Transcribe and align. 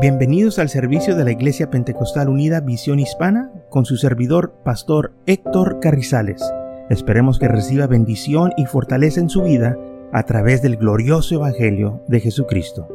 Bienvenidos 0.00 0.60
al 0.60 0.68
servicio 0.68 1.16
de 1.16 1.24
la 1.24 1.32
Iglesia 1.32 1.70
Pentecostal 1.70 2.28
Unida 2.28 2.60
Visión 2.60 3.00
Hispana 3.00 3.50
con 3.68 3.84
su 3.84 3.96
servidor, 3.96 4.54
Pastor 4.64 5.12
Héctor 5.26 5.80
Carrizales. 5.80 6.40
Esperemos 6.88 7.40
que 7.40 7.48
reciba 7.48 7.88
bendición 7.88 8.52
y 8.56 8.66
fortaleza 8.66 9.18
en 9.18 9.28
su 9.28 9.42
vida 9.42 9.76
a 10.12 10.22
través 10.22 10.62
del 10.62 10.76
glorioso 10.76 11.34
Evangelio 11.34 12.04
de 12.06 12.20
Jesucristo. 12.20 12.86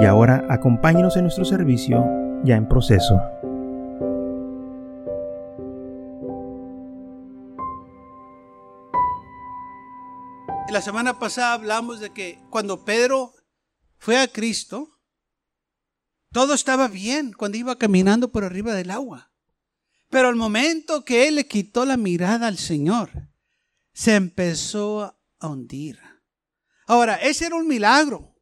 Y 0.00 0.06
ahora 0.06 0.46
acompáñenos 0.48 1.18
en 1.18 1.24
nuestro 1.24 1.44
servicio 1.44 2.02
ya 2.44 2.56
en 2.56 2.66
proceso. 2.66 3.20
La 10.70 10.80
semana 10.80 11.18
pasada 11.18 11.52
hablamos 11.52 12.00
de 12.00 12.08
que 12.08 12.38
cuando 12.48 12.86
Pedro 12.86 13.32
fue 13.98 14.18
a 14.18 14.28
Cristo, 14.28 14.88
todo 16.32 16.54
estaba 16.54 16.88
bien 16.88 17.32
cuando 17.32 17.58
iba 17.58 17.78
caminando 17.78 18.30
por 18.30 18.44
arriba 18.44 18.74
del 18.74 18.90
agua. 18.90 19.32
Pero 20.10 20.28
al 20.28 20.36
momento 20.36 21.04
que 21.04 21.28
él 21.28 21.36
le 21.36 21.46
quitó 21.46 21.84
la 21.84 21.96
mirada 21.96 22.46
al 22.46 22.58
Señor, 22.58 23.10
se 23.92 24.14
empezó 24.14 25.18
a 25.38 25.48
hundir. 25.48 25.98
Ahora, 26.86 27.16
ese 27.16 27.46
era 27.46 27.56
un 27.56 27.66
milagro 27.66 28.34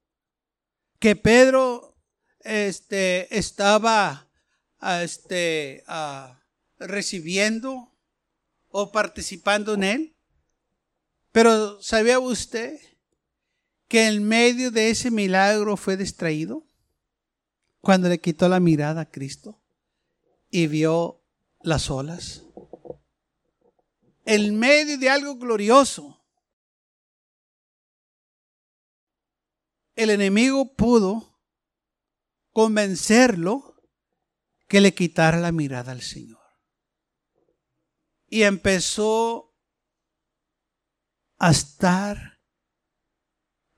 que 0.99 1.17
Pedro 1.17 1.99
este, 2.41 3.37
estaba 3.37 4.31
este, 5.03 5.83
recibiendo 6.79 7.93
o 8.69 8.93
participando 8.93 9.75
en 9.75 9.85
él. 9.85 10.17
Pero 11.33 11.83
¿sabía 11.83 12.19
usted 12.19 12.79
que 13.89 14.07
en 14.07 14.27
medio 14.27 14.71
de 14.71 14.91
ese 14.91 15.11
milagro 15.11 15.77
fue 15.77 15.97
distraído? 15.97 16.67
Cuando 17.87 18.09
le 18.09 18.21
quitó 18.21 18.49
la 18.49 18.59
mirada 18.59 19.03
a 19.03 19.11
Cristo 19.13 19.63
y 20.51 20.67
vio 20.67 21.25
las 21.61 21.89
olas. 21.89 22.43
En 24.25 24.59
medio 24.59 24.99
de 24.99 25.09
algo 25.09 25.37
glorioso, 25.37 26.21
el 29.95 30.11
enemigo 30.11 30.75
pudo 30.75 31.39
convencerlo 32.51 33.81
que 34.67 34.81
le 34.81 34.93
quitara 34.93 35.39
la 35.39 35.53
mirada 35.53 35.93
al 35.93 36.03
Señor. 36.03 36.43
Y 38.27 38.43
empezó 38.43 39.57
a 41.39 41.53
estar, 41.53 42.41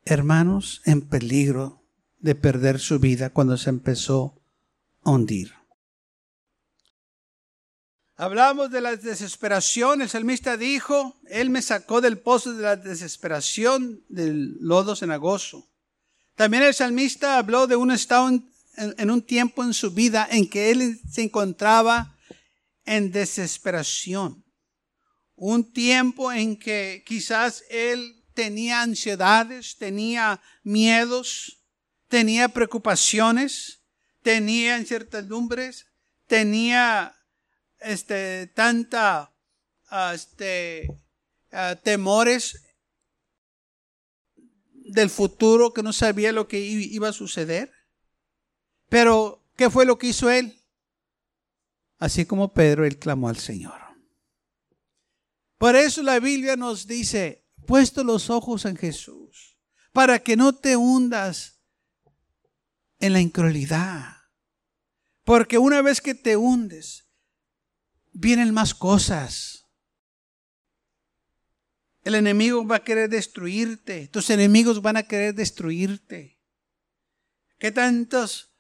hermanos, 0.07 0.81
en 0.87 1.07
peligro 1.07 1.78
de 2.19 2.35
perder 2.35 2.81
su 2.81 2.99
vida 2.99 3.31
cuando 3.31 3.57
se 3.57 3.71
empezó 3.71 4.41
a 5.03 5.11
hundir. 5.11 5.55
Hablamos 8.17 8.73
de 8.73 8.81
la 8.81 8.97
desesperación. 8.97 10.03
El 10.03 10.09
salmista 10.09 10.57
dijo, 10.57 11.21
Él 11.29 11.51
me 11.51 11.63
sacó 11.63 12.01
del 12.01 12.19
pozo 12.19 12.53
de 12.53 12.63
la 12.63 12.75
desesperación 12.75 14.03
del 14.09 14.57
lodo 14.61 14.97
cenagoso. 14.97 15.71
También 16.35 16.65
el 16.65 16.75
salmista 16.75 17.39
habló 17.39 17.69
de 17.69 17.77
un 17.77 17.93
estado 17.93 18.29
en, 18.29 18.51
en 18.77 19.11
un 19.11 19.23
tiempo 19.23 19.63
en 19.63 19.73
su 19.73 19.93
vida 19.93 20.27
en 20.31 20.51
que 20.51 20.73
Él 20.73 21.01
se 21.09 21.23
encontraba 21.23 22.17
en 22.85 23.13
desesperación. 23.13 24.45
Un 25.37 25.73
tiempo 25.73 26.33
en 26.33 26.59
que 26.59 27.05
quizás 27.07 27.63
Él 27.71 28.25
tenía 28.35 28.83
ansiedades, 28.83 29.77
tenía 29.77 30.41
miedos, 30.65 31.58
tenía 32.09 32.49
preocupaciones, 32.49 33.83
tenía 34.23 34.79
incertidumbres, 34.79 35.87
tenía 36.27 37.15
este, 37.79 38.49
tanta 38.49 39.33
ah, 39.91 40.13
este, 40.15 40.89
ah, 41.53 41.77
temores 41.83 42.65
del 44.73 45.11
futuro 45.11 45.73
que 45.73 45.83
no 45.83 45.93
sabía 45.93 46.33
lo 46.33 46.49
que 46.49 46.59
iba 46.59 47.09
a 47.09 47.13
suceder. 47.13 47.73
Pero, 48.89 49.45
¿qué 49.57 49.69
fue 49.69 49.85
lo 49.85 49.99
que 49.99 50.09
hizo 50.09 50.31
él? 50.31 50.65
Así 51.99 52.25
como 52.25 52.55
Pedro, 52.55 52.87
él 52.87 52.99
clamó 52.99 53.29
al 53.29 53.37
Señor. 53.37 53.79
Por 55.59 55.77
eso 55.77 56.03
la 56.03 56.21
Biblia 56.21 56.57
nos 56.57 56.87
dice, 56.87 57.45
puesto 57.67 58.05
los 58.05 58.31
ojos 58.31 58.65
en 58.65 58.77
Jesús, 58.77 59.59
para 59.93 60.21
que 60.21 60.37
no 60.37 60.55
te 60.55 60.77
hundas 60.77 61.58
en 63.01 63.13
la 63.13 63.21
incredulidad. 63.21 64.17
Porque 65.25 65.59
una 65.59 65.83
vez 65.83 66.01
que 66.01 66.15
te 66.15 66.37
hundes, 66.37 67.09
vienen 68.13 68.53
más 68.53 68.75
cosas. 68.75 69.67
El 72.03 72.15
enemigo 72.15 72.67
va 72.67 72.77
a 72.77 72.85
querer 72.85 73.11
destruirte. 73.11 74.09
Tus 74.09 74.31
enemigos 74.31 74.81
van 74.81 74.97
a 74.97 75.03
querer 75.03 75.35
destruirte. 75.35 76.41
¿Qué 77.59 77.73
tantas 77.73 78.51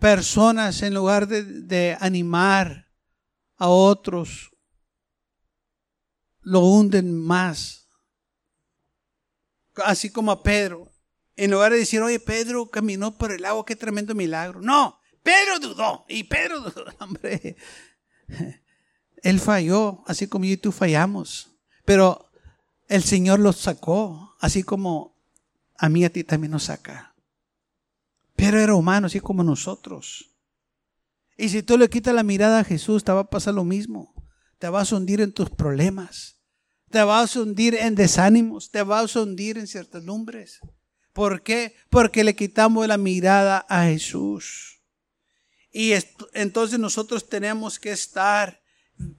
personas 0.00 0.82
en 0.82 0.94
lugar 0.94 1.28
de, 1.28 1.44
de 1.44 1.96
animar 2.00 2.90
a 3.56 3.68
otros 3.68 4.50
lo 6.40 6.60
hunden 6.60 7.16
más? 7.16 7.88
Así 9.76 10.10
como 10.10 10.32
a 10.32 10.42
Pedro. 10.42 10.93
En 11.36 11.50
lugar 11.50 11.72
de 11.72 11.78
decir, 11.78 12.00
oye, 12.00 12.20
Pedro 12.20 12.70
caminó 12.70 13.16
por 13.18 13.32
el 13.32 13.44
agua, 13.44 13.64
qué 13.66 13.74
tremendo 13.76 14.14
milagro. 14.14 14.60
No, 14.60 15.00
Pedro 15.22 15.58
dudó. 15.58 16.04
Y 16.08 16.24
Pedro 16.24 16.60
dudó, 16.60 16.84
hombre. 17.00 17.56
Él 19.22 19.40
falló, 19.40 20.04
así 20.06 20.28
como 20.28 20.44
yo 20.44 20.52
y 20.52 20.56
tú 20.56 20.70
fallamos. 20.70 21.50
Pero 21.84 22.30
el 22.88 23.02
Señor 23.02 23.40
los 23.40 23.56
sacó, 23.56 24.36
así 24.40 24.62
como 24.62 25.16
a 25.76 25.88
mí 25.88 26.00
y 26.00 26.04
a 26.04 26.12
ti 26.12 26.24
también 26.24 26.52
nos 26.52 26.64
saca. 26.64 27.14
Pero 28.36 28.58
era 28.58 28.74
humano, 28.74 29.06
así 29.06 29.20
como 29.20 29.42
nosotros. 29.42 30.30
Y 31.36 31.48
si 31.48 31.62
tú 31.62 31.78
le 31.78 31.88
quitas 31.88 32.14
la 32.14 32.22
mirada 32.22 32.60
a 32.60 32.64
Jesús, 32.64 33.02
te 33.02 33.12
va 33.12 33.20
a 33.20 33.30
pasar 33.30 33.54
lo 33.54 33.64
mismo. 33.64 34.14
Te 34.58 34.68
vas 34.68 34.92
a 34.92 34.96
hundir 34.96 35.20
en 35.20 35.32
tus 35.32 35.50
problemas. 35.50 36.38
Te 36.90 37.02
vas 37.02 37.34
a 37.34 37.40
hundir 37.40 37.74
en 37.74 37.94
desánimos. 37.94 38.70
Te 38.70 38.82
vas 38.82 39.16
a 39.16 39.22
hundir 39.22 39.58
en 39.58 39.66
ciertas 39.66 40.04
lumbres. 40.04 40.60
¿Por 41.14 41.42
qué? 41.42 41.76
Porque 41.88 42.24
le 42.24 42.34
quitamos 42.34 42.86
la 42.86 42.98
mirada 42.98 43.64
a 43.68 43.84
Jesús. 43.84 44.82
Y 45.72 45.92
entonces 46.34 46.78
nosotros 46.78 47.28
tenemos 47.28 47.78
que 47.78 47.92
estar 47.92 48.60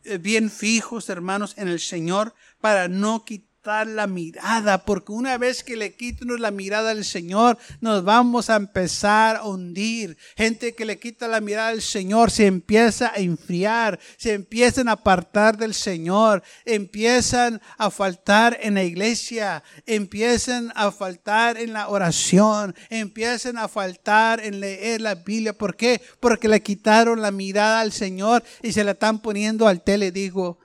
eh, 0.03 0.17
bien 0.17 0.51
fijos, 0.51 1.09
hermanos, 1.09 1.53
en 1.57 1.69
el 1.69 1.79
Señor 1.79 2.35
para 2.59 2.87
no 2.87 3.25
quitar 3.25 3.54
la 3.65 4.05
mirada, 4.05 4.85
porque 4.85 5.11
una 5.11 5.39
vez 5.39 5.63
que 5.63 5.75
le 5.75 5.95
quiten 5.95 6.39
la 6.39 6.51
mirada 6.51 6.91
al 6.91 7.03
Señor, 7.03 7.57
nos 7.81 8.03
vamos 8.03 8.49
a 8.51 8.57
empezar 8.57 9.37
a 9.37 9.45
hundir. 9.45 10.17
Gente 10.37 10.75
que 10.75 10.85
le 10.85 10.99
quita 10.99 11.27
la 11.27 11.41
mirada 11.41 11.69
al 11.69 11.81
Señor 11.81 12.29
se 12.29 12.45
empieza 12.45 13.11
a 13.11 13.17
enfriar, 13.17 13.99
se 14.17 14.33
empiezan 14.33 14.87
a 14.87 14.93
apartar 14.93 15.57
del 15.57 15.73
Señor, 15.73 16.43
empiezan 16.63 17.59
a 17.77 17.89
faltar 17.89 18.57
en 18.61 18.75
la 18.75 18.83
iglesia, 18.83 19.63
empiezan 19.87 20.71
a 20.75 20.91
faltar 20.91 21.57
en 21.57 21.73
la 21.73 21.89
oración, 21.89 22.75
empiezan 22.89 23.57
a 23.57 23.67
faltar 23.67 24.41
en 24.41 24.59
leer 24.59 25.01
la 25.01 25.15
Biblia. 25.15 25.57
¿Por 25.57 25.75
qué? 25.75 26.01
Porque 26.19 26.47
le 26.47 26.61
quitaron 26.61 27.19
la 27.21 27.31
mirada 27.31 27.79
al 27.79 27.91
Señor 27.91 28.43
y 28.61 28.73
se 28.73 28.83
la 28.83 28.91
están 28.91 29.19
poniendo 29.19 29.67
al 29.67 29.81
tele. 29.81 30.11
Digo, 30.11 30.59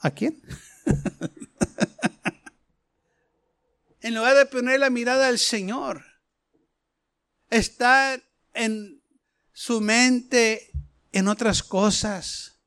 ¿a 0.00 0.10
quién? 0.10 0.42
en 4.02 4.14
lugar 4.14 4.36
de 4.36 4.46
poner 4.46 4.80
la 4.80 4.90
mirada 4.90 5.28
al 5.28 5.38
Señor, 5.38 6.04
está 7.50 8.20
en 8.52 9.00
su 9.52 9.80
mente 9.80 10.70
en 11.12 11.28
otras 11.28 11.62
cosas. 11.62 12.60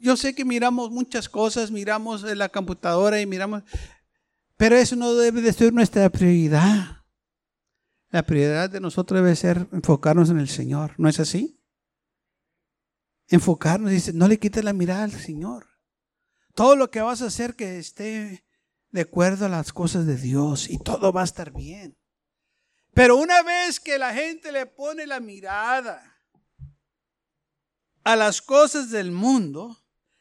Yo 0.00 0.16
sé 0.16 0.34
que 0.34 0.44
miramos 0.44 0.90
muchas 0.90 1.28
cosas, 1.28 1.70
miramos 1.70 2.22
la 2.22 2.48
computadora 2.48 3.20
y 3.20 3.26
miramos, 3.26 3.62
pero 4.56 4.76
eso 4.76 4.96
no 4.96 5.14
debe 5.14 5.40
de 5.40 5.52
ser 5.52 5.72
nuestra 5.72 6.10
prioridad. 6.10 7.04
La 8.10 8.24
prioridad 8.24 8.68
de 8.68 8.80
nosotros 8.80 9.22
debe 9.22 9.36
ser 9.36 9.68
enfocarnos 9.72 10.30
en 10.30 10.40
el 10.40 10.48
Señor, 10.48 10.94
¿no 10.98 11.08
es 11.08 11.20
así? 11.20 11.60
Enfocarnos, 13.28 13.90
dice, 13.90 14.12
no 14.12 14.26
le 14.26 14.38
quites 14.38 14.64
la 14.64 14.72
mirada 14.72 15.04
al 15.04 15.12
Señor. 15.12 15.66
Todo 16.54 16.74
lo 16.74 16.90
que 16.90 17.02
vas 17.02 17.22
a 17.22 17.26
hacer 17.26 17.54
que 17.54 17.78
esté 17.78 18.47
de 18.90 19.02
acuerdo 19.02 19.46
a 19.46 19.48
las 19.48 19.72
cosas 19.72 20.06
de 20.06 20.16
Dios 20.16 20.68
y 20.68 20.78
todo 20.78 21.12
va 21.12 21.22
a 21.22 21.24
estar 21.24 21.52
bien. 21.52 21.96
Pero 22.94 23.16
una 23.16 23.42
vez 23.42 23.80
que 23.80 23.98
la 23.98 24.12
gente 24.12 24.50
le 24.50 24.66
pone 24.66 25.06
la 25.06 25.20
mirada 25.20 26.18
a 28.04 28.16
las 28.16 28.40
cosas 28.40 28.90
del 28.90 29.12
mundo, 29.12 29.76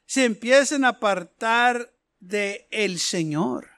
se 0.05 0.25
empiezan 0.25 0.85
a 0.85 0.89
apartar 0.89 1.93
de 2.19 2.67
el 2.71 2.99
Señor. 2.99 3.69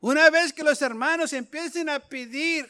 Una 0.00 0.30
vez 0.30 0.52
que 0.52 0.64
los 0.64 0.82
hermanos 0.82 1.32
empiecen 1.32 1.88
a 1.88 2.00
pedir 2.00 2.68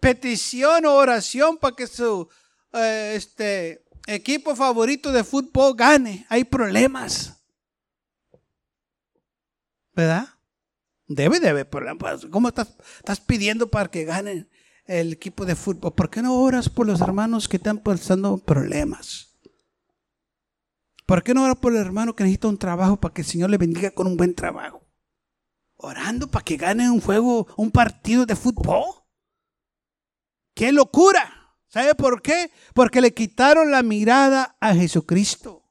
petición 0.00 0.86
o 0.86 0.94
oración 0.94 1.58
para 1.58 1.76
que 1.76 1.86
su 1.86 2.28
eh, 2.72 3.12
este, 3.14 3.84
equipo 4.06 4.56
favorito 4.56 5.12
de 5.12 5.24
fútbol 5.24 5.74
gane. 5.76 6.26
Hay 6.28 6.44
problemas. 6.44 7.41
¿Verdad? 9.94 10.28
Debe 11.06 11.40
de 11.40 11.48
haber 11.48 11.68
problemas. 11.68 12.26
¿Cómo 12.30 12.48
estás, 12.48 13.20
pidiendo 13.26 13.70
para 13.70 13.90
que 13.90 14.04
gane 14.04 14.48
el 14.86 15.12
equipo 15.12 15.44
de 15.44 15.56
fútbol? 15.56 15.94
¿Por 15.94 16.10
qué 16.10 16.22
no 16.22 16.34
oras 16.34 16.68
por 16.68 16.86
los 16.86 17.00
hermanos 17.00 17.48
que 17.48 17.58
están 17.58 17.78
pasando 17.78 18.38
problemas? 18.38 19.38
¿Por 21.04 21.22
qué 21.22 21.34
no 21.34 21.44
oras 21.44 21.58
por 21.58 21.72
el 21.72 21.78
hermano 21.78 22.14
que 22.14 22.24
necesita 22.24 22.48
un 22.48 22.58
trabajo 22.58 22.96
para 22.98 23.12
que 23.12 23.22
el 23.22 23.26
Señor 23.26 23.50
le 23.50 23.58
bendiga 23.58 23.90
con 23.90 24.06
un 24.06 24.16
buen 24.16 24.34
trabajo? 24.34 24.86
Orando 25.76 26.30
para 26.30 26.44
que 26.44 26.56
gane 26.56 26.90
un 26.90 27.00
juego, 27.00 27.46
un 27.56 27.70
partido 27.70 28.24
de 28.24 28.36
fútbol. 28.36 28.84
¡Qué 30.54 30.72
locura! 30.72 31.56
¿Sabe 31.66 31.94
por 31.94 32.22
qué? 32.22 32.50
Porque 32.74 33.00
le 33.00 33.12
quitaron 33.12 33.70
la 33.70 33.82
mirada 33.82 34.56
a 34.60 34.74
Jesucristo 34.74 35.62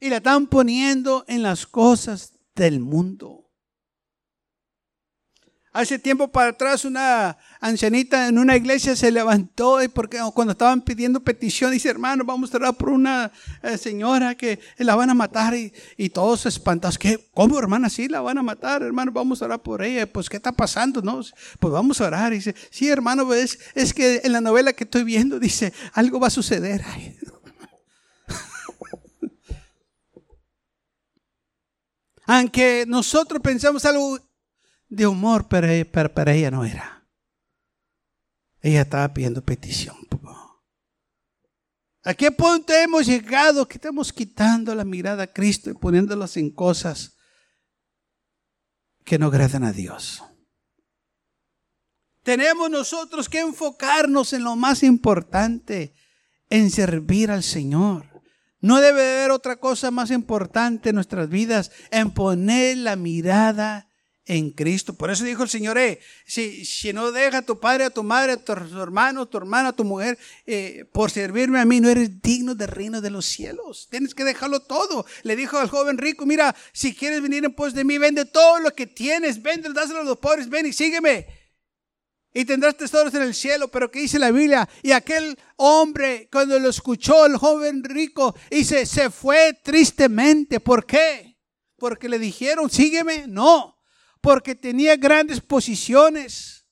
y 0.00 0.08
la 0.10 0.16
están 0.18 0.46
poniendo 0.46 1.24
en 1.28 1.42
las 1.42 1.66
cosas 1.66 2.37
del 2.58 2.80
mundo. 2.80 3.48
Hace 5.70 5.98
tiempo 5.98 6.26
para 6.26 6.50
atrás 6.50 6.84
una 6.84 7.36
ancianita 7.60 8.26
en 8.26 8.38
una 8.38 8.56
iglesia 8.56 8.96
se 8.96 9.12
levantó 9.12 9.80
y 9.80 9.86
porque 9.86 10.18
cuando 10.34 10.52
estaban 10.52 10.80
pidiendo 10.80 11.20
petición 11.20 11.70
dice, 11.70 11.88
hermano, 11.88 12.24
vamos 12.24 12.52
a 12.52 12.56
orar 12.56 12.74
por 12.74 12.88
una 12.88 13.30
eh, 13.62 13.78
señora 13.78 14.34
que 14.34 14.58
la 14.78 14.96
van 14.96 15.10
a 15.10 15.14
matar 15.14 15.54
y, 15.54 16.08
todos 16.08 16.46
espantados. 16.46 16.98
¿Qué? 16.98 17.28
¿Cómo, 17.32 17.58
hermana? 17.58 17.90
Sí, 17.90 18.08
la 18.08 18.22
van 18.22 18.38
a 18.38 18.42
matar, 18.42 18.82
hermano, 18.82 19.12
vamos 19.12 19.40
a 19.40 19.44
orar 19.44 19.62
por 19.62 19.84
ella. 19.84 20.10
Pues, 20.10 20.28
¿qué 20.28 20.38
está 20.38 20.50
pasando? 20.50 21.00
No, 21.00 21.20
pues 21.60 21.72
vamos 21.72 22.00
a 22.00 22.06
orar. 22.06 22.32
Y 22.32 22.36
dice, 22.36 22.56
sí, 22.70 22.88
hermano, 22.88 23.26
pues, 23.26 23.60
es 23.74 23.94
que 23.94 24.22
en 24.24 24.32
la 24.32 24.40
novela 24.40 24.72
que 24.72 24.84
estoy 24.84 25.04
viendo 25.04 25.38
dice, 25.38 25.72
algo 25.92 26.18
va 26.18 26.26
a 26.26 26.30
suceder. 26.30 26.82
Aunque 32.30 32.84
nosotros 32.86 33.40
pensamos 33.40 33.86
algo 33.86 34.18
de 34.86 35.06
humor, 35.06 35.48
pero, 35.48 36.12
para 36.12 36.34
ella 36.34 36.50
no 36.50 36.62
era. 36.62 37.08
Ella 38.60 38.82
estaba 38.82 39.14
pidiendo 39.14 39.42
petición. 39.42 39.96
¿A 42.04 42.12
qué 42.12 42.30
punto 42.30 42.74
hemos 42.74 43.06
llegado 43.06 43.66
que 43.66 43.78
estamos 43.78 44.12
quitando 44.12 44.74
la 44.74 44.84
mirada 44.84 45.22
a 45.22 45.32
Cristo 45.32 45.70
y 45.70 45.74
poniéndolas 45.74 46.36
en 46.36 46.50
cosas 46.50 47.16
que 49.06 49.18
no 49.18 49.28
agradan 49.28 49.64
a 49.64 49.72
Dios? 49.72 50.22
Tenemos 52.22 52.68
nosotros 52.68 53.26
que 53.30 53.40
enfocarnos 53.40 54.34
en 54.34 54.44
lo 54.44 54.54
más 54.54 54.82
importante, 54.82 55.94
en 56.50 56.70
servir 56.70 57.30
al 57.30 57.42
Señor. 57.42 58.07
No 58.60 58.80
debe 58.80 59.18
haber 59.18 59.30
otra 59.30 59.56
cosa 59.56 59.90
más 59.90 60.10
importante 60.10 60.88
en 60.88 60.96
nuestras 60.96 61.28
vidas, 61.28 61.70
en 61.90 62.10
poner 62.10 62.76
la 62.78 62.96
mirada 62.96 63.88
en 64.28 64.50
Cristo. 64.50 64.94
Por 64.94 65.10
eso 65.10 65.24
dijo 65.24 65.42
el 65.42 65.48
Señor, 65.48 65.78
eh, 65.78 66.00
si, 66.26 66.64
si, 66.64 66.92
no 66.92 67.10
deja 67.12 67.38
a 67.38 67.42
tu 67.42 67.58
padre, 67.58 67.84
a 67.84 67.90
tu 67.90 68.02
madre, 68.02 68.32
a 68.32 68.36
tu, 68.36 68.52
hermano, 68.52 69.22
a 69.22 69.26
tu 69.26 69.38
hermana, 69.38 69.70
a 69.70 69.72
tu 69.72 69.84
mujer, 69.84 70.18
eh, 70.46 70.84
por 70.92 71.10
servirme 71.10 71.58
a 71.58 71.64
mí, 71.64 71.80
no 71.80 71.88
eres 71.88 72.20
digno 72.20 72.54
del 72.54 72.68
reino 72.68 73.00
de 73.00 73.10
los 73.10 73.24
cielos. 73.24 73.88
Tienes 73.90 74.14
que 74.14 74.24
dejarlo 74.24 74.60
todo. 74.60 75.06
Le 75.22 75.34
dijo 75.34 75.58
al 75.58 75.70
joven 75.70 75.96
rico, 75.96 76.26
mira, 76.26 76.54
si 76.72 76.94
quieres 76.94 77.22
venir 77.22 77.44
en 77.44 77.54
pos 77.54 77.72
de 77.72 77.84
mí, 77.84 77.96
vende 77.96 78.26
todo 78.26 78.58
lo 78.60 78.74
que 78.74 78.86
tienes, 78.86 79.42
vende, 79.42 79.72
dáselo 79.72 80.00
a 80.00 80.04
los 80.04 80.18
pobres, 80.18 80.48
ven 80.50 80.66
y 80.66 80.72
sígueme. 80.74 81.37
Y 82.38 82.44
tendrás 82.44 82.76
tesoros 82.76 83.12
en 83.14 83.22
el 83.22 83.34
cielo, 83.34 83.66
pero 83.66 83.90
¿qué 83.90 83.98
dice 83.98 84.16
la 84.16 84.30
Biblia? 84.30 84.68
Y 84.84 84.92
aquel 84.92 85.36
hombre, 85.56 86.28
cuando 86.30 86.56
lo 86.60 86.68
escuchó 86.68 87.26
el 87.26 87.36
joven 87.36 87.82
rico, 87.82 88.32
dice, 88.48 88.86
se 88.86 89.10
fue 89.10 89.58
tristemente. 89.60 90.60
¿Por 90.60 90.86
qué? 90.86 91.36
Porque 91.78 92.08
le 92.08 92.16
dijeron, 92.16 92.70
sígueme. 92.70 93.26
No, 93.26 93.76
porque 94.20 94.54
tenía 94.54 94.94
grandes 94.94 95.40
posiciones, 95.40 96.64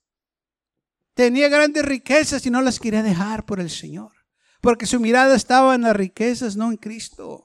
tenía 1.14 1.48
grandes 1.48 1.84
riquezas 1.84 2.46
y 2.46 2.50
no 2.50 2.62
las 2.62 2.78
quería 2.78 3.02
dejar 3.02 3.44
por 3.44 3.58
el 3.58 3.70
Señor, 3.70 4.12
porque 4.60 4.86
su 4.86 5.00
mirada 5.00 5.34
estaba 5.34 5.74
en 5.74 5.82
las 5.82 5.96
riquezas, 5.96 6.54
no 6.54 6.70
en 6.70 6.76
Cristo. 6.76 7.44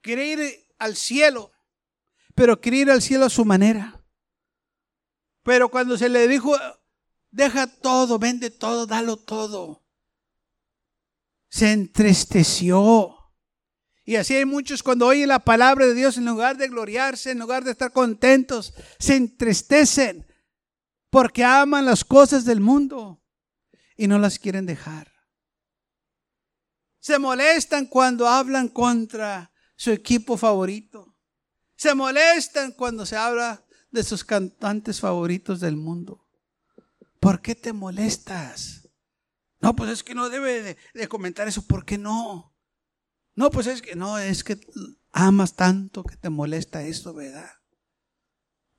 Quería 0.00 0.32
ir 0.32 0.66
al 0.78 0.96
cielo, 0.96 1.52
pero 2.34 2.62
quería 2.62 2.80
ir 2.80 2.90
al 2.92 3.02
cielo 3.02 3.26
a 3.26 3.30
su 3.30 3.44
manera. 3.44 3.97
Pero 5.48 5.70
cuando 5.70 5.96
se 5.96 6.10
le 6.10 6.28
dijo, 6.28 6.54
deja 7.30 7.66
todo, 7.66 8.18
vende 8.18 8.50
todo, 8.50 8.86
dalo 8.86 9.16
todo, 9.16 9.82
se 11.48 11.72
entristeció 11.72 13.16
y 14.04 14.16
así 14.16 14.34
hay 14.34 14.44
muchos 14.44 14.82
cuando 14.82 15.06
oyen 15.06 15.30
la 15.30 15.38
palabra 15.38 15.86
de 15.86 15.94
Dios, 15.94 16.18
en 16.18 16.26
lugar 16.26 16.58
de 16.58 16.68
gloriarse, 16.68 17.30
en 17.30 17.38
lugar 17.38 17.64
de 17.64 17.70
estar 17.70 17.92
contentos, 17.92 18.74
se 18.98 19.16
entristecen 19.16 20.26
porque 21.08 21.42
aman 21.44 21.86
las 21.86 22.04
cosas 22.04 22.44
del 22.44 22.60
mundo 22.60 23.24
y 23.96 24.06
no 24.06 24.18
las 24.18 24.38
quieren 24.38 24.66
dejar. 24.66 25.10
Se 27.00 27.18
molestan 27.18 27.86
cuando 27.86 28.28
hablan 28.28 28.68
contra 28.68 29.50
su 29.76 29.92
equipo 29.92 30.36
favorito. 30.36 31.16
Se 31.74 31.94
molestan 31.94 32.72
cuando 32.72 33.06
se 33.06 33.16
habla 33.16 33.64
de 33.90 34.02
sus 34.02 34.24
cantantes 34.24 35.00
favoritos 35.00 35.60
del 35.60 35.76
mundo. 35.76 36.26
¿Por 37.20 37.40
qué 37.40 37.54
te 37.54 37.72
molestas? 37.72 38.88
No, 39.60 39.74
pues 39.74 39.90
es 39.90 40.02
que 40.04 40.14
no 40.14 40.28
debe 40.28 40.78
de, 40.94 41.08
comentar 41.08 41.48
eso. 41.48 41.66
¿Por 41.66 41.84
qué 41.84 41.98
no? 41.98 42.54
No, 43.34 43.50
pues 43.50 43.66
es 43.66 43.82
que 43.82 43.96
no, 43.96 44.18
es 44.18 44.44
que 44.44 44.58
amas 45.12 45.54
tanto 45.54 46.04
que 46.04 46.16
te 46.16 46.30
molesta 46.30 46.82
eso, 46.82 47.14
¿verdad? 47.14 47.50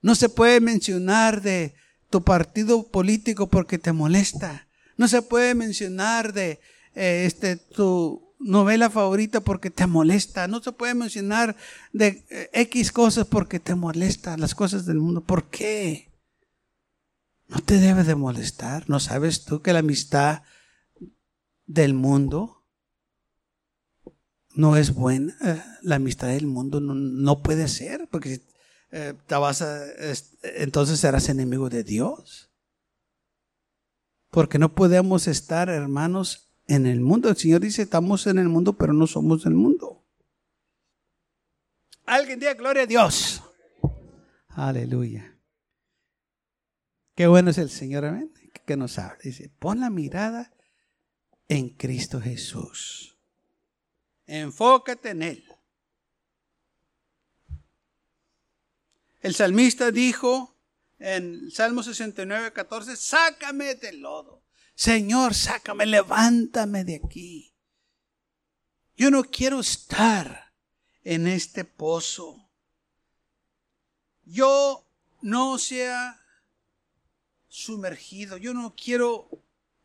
No 0.01 0.15
se 0.15 0.29
puede 0.29 0.61
mencionar 0.61 1.41
de 1.41 1.75
tu 2.09 2.23
partido 2.23 2.89
político 2.89 3.49
porque 3.49 3.77
te 3.77 3.91
molesta. 3.91 4.67
No 4.97 5.07
se 5.07 5.21
puede 5.21 5.55
mencionar 5.55 6.33
de 6.33 6.59
eh, 6.95 7.23
este 7.25 7.57
tu 7.57 8.28
novela 8.39 8.89
favorita 8.89 9.41
porque 9.41 9.69
te 9.69 9.85
molesta. 9.85 10.47
No 10.47 10.61
se 10.61 10.71
puede 10.71 10.95
mencionar 10.95 11.55
de 11.93 12.25
eh, 12.29 12.49
X 12.53 12.91
cosas 12.91 13.27
porque 13.27 13.59
te 13.59 13.75
molesta, 13.75 14.37
las 14.37 14.55
cosas 14.55 14.85
del 14.85 14.97
mundo. 14.97 15.21
¿Por 15.21 15.49
qué? 15.49 16.09
No 17.47 17.59
te 17.59 17.79
debe 17.79 18.03
de 18.03 18.15
molestar. 18.15 18.89
¿No 18.89 18.99
sabes 18.99 19.45
tú 19.45 19.61
que 19.61 19.73
la 19.73 19.79
amistad 19.79 20.43
del 21.65 21.93
mundo 21.93 22.59
no 24.55 24.75
es 24.75 24.93
buena. 24.93 25.35
Eh, 25.41 25.63
la 25.83 25.95
amistad 25.95 26.27
del 26.27 26.47
mundo 26.47 26.79
no, 26.81 27.41
puede 27.41 27.67
ser, 27.67 28.07
porque 28.11 28.41
eh, 28.91 29.13
te 29.25 29.35
vas 29.35 29.61
a, 29.61 29.81
entonces 30.43 30.99
serás 30.99 31.29
enemigo 31.29 31.69
de 31.69 31.83
Dios. 31.83 32.51
Porque 34.29 34.59
no 34.59 34.75
podemos 34.75 35.27
estar, 35.27 35.69
hermanos, 35.69 36.48
en 36.69 36.85
el 36.85 37.01
mundo. 37.01 37.29
El 37.29 37.35
Señor 37.35 37.61
dice, 37.61 37.81
estamos 37.81 38.27
en 38.27 38.37
el 38.37 38.47
mundo, 38.47 38.77
pero 38.77 38.93
no 38.93 39.07
somos 39.07 39.43
del 39.43 39.55
mundo. 39.55 40.05
Alguien 42.05 42.39
diga 42.39 42.53
gloria 42.53 42.83
a 42.83 42.85
Dios. 42.85 43.43
Aleluya. 44.49 45.35
Qué 47.15 47.27
bueno 47.27 47.49
es 47.49 47.57
el 47.57 47.69
Señor, 47.69 48.05
amén. 48.05 48.31
Que 48.65 48.77
nos 48.77 48.99
habla. 48.99 49.17
Dice, 49.23 49.49
pon 49.59 49.79
la 49.79 49.89
mirada 49.89 50.53
en 51.47 51.69
Cristo 51.69 52.21
Jesús. 52.21 53.17
Enfócate 54.27 55.09
en 55.09 55.23
Él. 55.23 55.45
El 59.21 59.33
salmista 59.33 59.91
dijo 59.91 60.55
en 60.99 61.49
Salmo 61.49 61.81
69, 61.81 62.53
14, 62.53 62.95
sácame 62.95 63.73
del 63.75 64.01
lodo. 64.01 64.43
Señor, 64.79 65.35
sácame, 65.35 65.85
levántame 65.85 66.85
de 66.85 67.01
aquí. 67.03 67.53
Yo 68.95 69.11
no 69.11 69.25
quiero 69.25 69.59
estar 69.59 70.53
en 71.03 71.27
este 71.27 71.65
pozo. 71.65 72.49
Yo 74.23 74.89
no 75.21 75.57
sea 75.57 76.25
sumergido. 77.49 78.37
Yo 78.37 78.53
no 78.53 78.73
quiero 78.73 79.29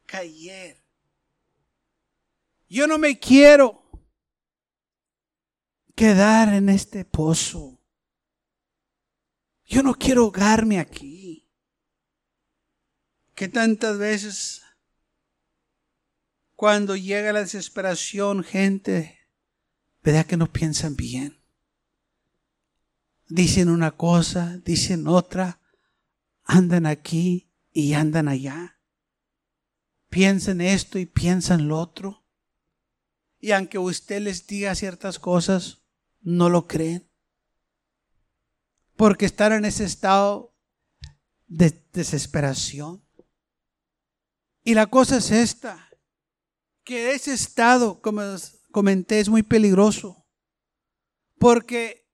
caer. 0.07 0.81
Yo 2.69 2.87
no 2.87 2.97
me 2.97 3.19
quiero 3.19 3.83
quedar 5.97 6.55
en 6.55 6.69
este 6.69 7.05
pozo. 7.05 7.81
Yo 9.65 9.83
no 9.83 9.97
quiero 9.97 10.21
ahogarme 10.23 10.79
aquí. 10.79 11.51
Que 13.35 13.49
tantas 13.49 13.99
veces 13.99 14.64
cuando 16.57 16.97
llega 16.97 17.33
la 17.33 17.41
desesperación, 17.41 18.45
gente, 18.45 19.19
¿verdad 20.03 20.27
que 20.27 20.37
no 20.37 20.53
piensan 20.53 20.97
bien? 20.97 21.43
Dicen 23.29 23.69
una 23.69 23.93
cosa, 23.93 24.59
dicen 24.65 25.09
otra, 25.09 25.61
andan 26.45 26.87
aquí 26.87 27.51
y 27.73 27.95
andan 27.95 28.29
allá. 28.29 28.79
Piensan 30.09 30.61
esto 30.61 30.99
y 30.99 31.07
piensan 31.07 31.67
lo 31.67 31.79
otro. 31.79 32.25
Y 33.41 33.51
aunque 33.51 33.79
usted 33.79 34.23
les 34.23 34.47
diga 34.47 34.75
ciertas 34.75 35.19
cosas, 35.19 35.83
no 36.21 36.49
lo 36.49 36.69
creen. 36.69 37.11
Porque 38.97 39.27
están 39.27 39.53
en 39.53 39.65
ese 39.65 39.85
estado 39.85 40.55
de 41.49 41.85
desesperación. 41.93 43.05
Y 44.63 44.75
la 44.75 44.87
cosa 44.87 45.17
es 45.17 45.31
esta, 45.31 45.91
que 46.85 47.13
ese 47.13 47.33
estado, 47.33 48.01
como 48.01 48.23
comenté, 48.71 49.21
es 49.21 49.29
muy 49.29 49.43
peligroso. 49.43 50.27
Porque 51.39 52.07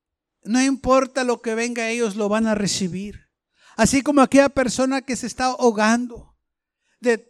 no 0.43 0.63
importa 0.63 1.25
lo 1.25 1.43
que 1.43 1.55
venga, 1.55 1.89
ellos 1.89 2.17
lo 2.17 2.29
van 2.29 2.47
a 2.47 2.55
recibir. 2.55 3.29
Así 3.77 4.03
como 4.03 4.21
aquella 4.21 4.49
persona 4.49 5.03
que 5.03 5.17
se 5.17 5.27
está 5.27 5.47
ahogando, 5.47 6.37
de, 7.01 7.29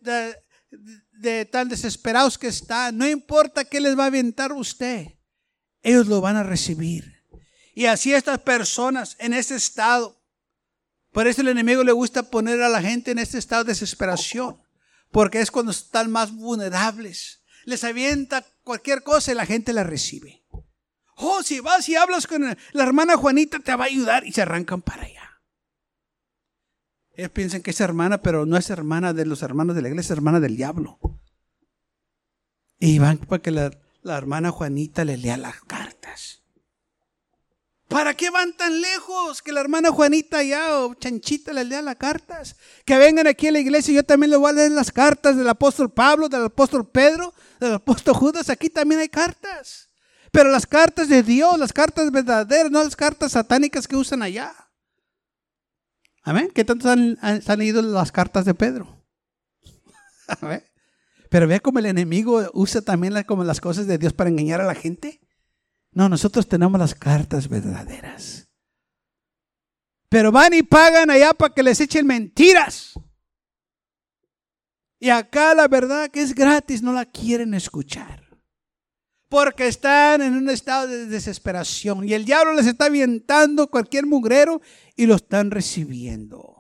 de, 1.13 1.45
tan 1.47 1.69
desesperados 1.69 2.39
que 2.39 2.49
está, 2.49 2.93
no 2.93 3.09
importa 3.09 3.65
qué 3.65 3.81
les 3.81 3.99
va 3.99 4.05
a 4.05 4.09
aventar 4.09 4.53
usted, 4.53 5.07
ellos 5.83 6.07
lo 6.07 6.21
van 6.21 6.37
a 6.37 6.43
recibir. 6.43 7.25
Y 7.75 7.87
así 7.87 8.13
estas 8.13 8.41
personas 8.41 9.17
en 9.19 9.33
ese 9.33 9.55
estado, 9.55 10.21
por 11.13 11.27
eso 11.27 11.41
el 11.41 11.49
enemigo 11.49 11.85
le 11.85 11.93
gusta 11.93 12.25
poner 12.25 12.61
a 12.63 12.69
la 12.69 12.83
gente 12.83 13.13
en 13.13 13.19
este 13.19 13.39
estado 13.39 13.65
de 13.65 13.73
desesperación, 13.73 14.61
porque 15.11 15.41
es 15.41 15.51
cuando 15.51 15.73
están 15.73 16.11
más 16.11 16.33
vulnerables. 16.33 17.43
Les 17.65 17.85
avienta 17.85 18.45
cualquier 18.63 19.03
cosa 19.03 19.33
y 19.33 19.35
la 19.35 19.47
gente 19.47 19.73
la 19.73 19.85
recibe. 19.85 20.45
Oh, 21.17 21.43
si 21.43 21.61
vas 21.61 21.89
y 21.89 21.97
hablas 21.97 22.27
con 22.27 22.43
la 22.43 22.83
hermana 22.83 23.17
Juanita, 23.17 23.59
te 23.59 23.75
va 23.75 23.85
a 23.85 23.89
ayudar 23.89 24.27
y 24.27 24.33
se 24.33 24.43
arrancan 24.43 24.81
para 24.81 25.03
allá. 25.03 25.43
Ellos 27.13 27.31
piensan 27.33 27.61
que 27.61 27.73
es 27.73 27.81
hermana, 27.81 28.23
pero 28.23 28.47
no 28.47 28.57
es 28.57 28.71
hermana 28.71 29.13
de 29.13 29.27
los 29.27 29.43
hermanos 29.43 29.77
de 29.77 29.83
la 29.83 29.89
iglesia, 29.89 30.15
es 30.15 30.19
hermana 30.19 30.41
del 30.41 30.57
diablo. 30.57 30.99
Y 32.79 32.99
van 32.99 33.19
para 33.19 33.43
que 33.43 33.51
la, 33.51 33.71
la 34.03 34.17
hermana 34.17 34.51
Juanita 34.51 35.05
le 35.05 35.19
lea 35.19 35.37
las 35.37 35.61
cartas. 35.61 35.80
¿Para 38.01 38.15
qué 38.15 38.31
van 38.31 38.55
tan 38.55 38.81
lejos? 38.81 39.43
Que 39.43 39.53
la 39.53 39.61
hermana 39.61 39.91
Juanita 39.91 40.43
ya 40.43 40.79
o 40.79 40.95
Chanchita 40.95 41.53
les 41.53 41.67
lea 41.67 41.83
las 41.83 41.97
cartas. 41.97 42.57
Que 42.87 42.97
vengan 42.97 43.27
aquí 43.27 43.49
a 43.49 43.53
la 43.53 43.59
iglesia 43.59 43.93
y 43.93 43.97
yo 43.97 44.03
también 44.03 44.31
les 44.31 44.39
voy 44.39 44.49
a 44.49 44.55
leer 44.55 44.71
las 44.71 44.91
cartas 44.91 45.37
del 45.37 45.47
apóstol 45.47 45.93
Pablo, 45.93 46.31
del 46.31 46.47
apóstol 46.47 46.89
Pedro, 46.89 47.35
del 47.61 47.75
apóstol 47.75 48.15
Judas. 48.15 48.49
Aquí 48.49 48.71
también 48.71 49.03
hay 49.03 49.11
cartas. 49.11 49.91
Pero 50.33 50.51
las 50.51 50.67
cartas 50.67 51.11
de 51.11 51.23
Dios, 51.23 51.59
las 51.59 51.75
cartas 51.75 52.11
verdaderas, 52.11 52.71
no 52.71 52.83
las 52.83 52.97
cartas 52.97 53.33
satánicas 53.33 53.87
que 53.87 53.97
usan 53.97 54.23
allá. 54.23 54.55
Amén. 56.23 56.51
¿Qué 56.55 56.65
tanto 56.65 56.89
han, 56.89 57.19
han, 57.21 57.59
leído 57.59 57.83
las 57.83 58.11
cartas 58.13 58.47
de 58.47 58.55
Pedro? 58.55 59.05
Pero 61.29 61.47
ve 61.47 61.61
cómo 61.61 61.81
el 61.81 61.87
enemigo 61.87 62.51
usa 62.55 62.81
también 62.81 63.23
como 63.25 63.45
las 63.45 63.61
cosas 63.61 63.87
de 63.87 63.99
Dios 63.99 64.15
para 64.15 64.31
engañar 64.31 64.63
a 64.63 64.67
la 64.67 64.75
gente. 64.75 65.21
No, 65.93 66.09
nosotros 66.09 66.47
tenemos 66.49 66.79
las 66.79 66.95
cartas 66.95 67.49
verdaderas. 67.49 68.49
Pero 70.09 70.33
van 70.33 70.55
y 70.55 70.63
pagan 70.63 71.11
allá 71.11 71.33
para 71.33 71.55
que 71.55 71.63
les 71.63 71.81
echen 71.81 72.07
mentiras. 72.07 72.95
Y 74.99 75.09
acá 75.09 75.55
la 75.55 75.67
verdad 75.69 76.11
que 76.11 76.21
es 76.21 76.35
gratis 76.35 76.83
no 76.83 76.93
la 76.93 77.07
quieren 77.07 77.55
escuchar. 77.55 78.29
Porque 79.29 79.69
están 79.69 80.23
en 80.23 80.35
un 80.35 80.51
estado 80.51 80.89
de 80.89 81.07
desesperación. 81.07 82.07
Y 82.07 82.15
el 82.15 82.25
diablo 82.25 82.55
les 82.55 82.67
está 82.67 82.87
avientando 82.87 83.69
cualquier 83.69 84.07
mugrero 84.07 84.61
y 84.97 85.07
lo 85.07 85.15
están 85.15 85.51
recibiendo. 85.51 86.57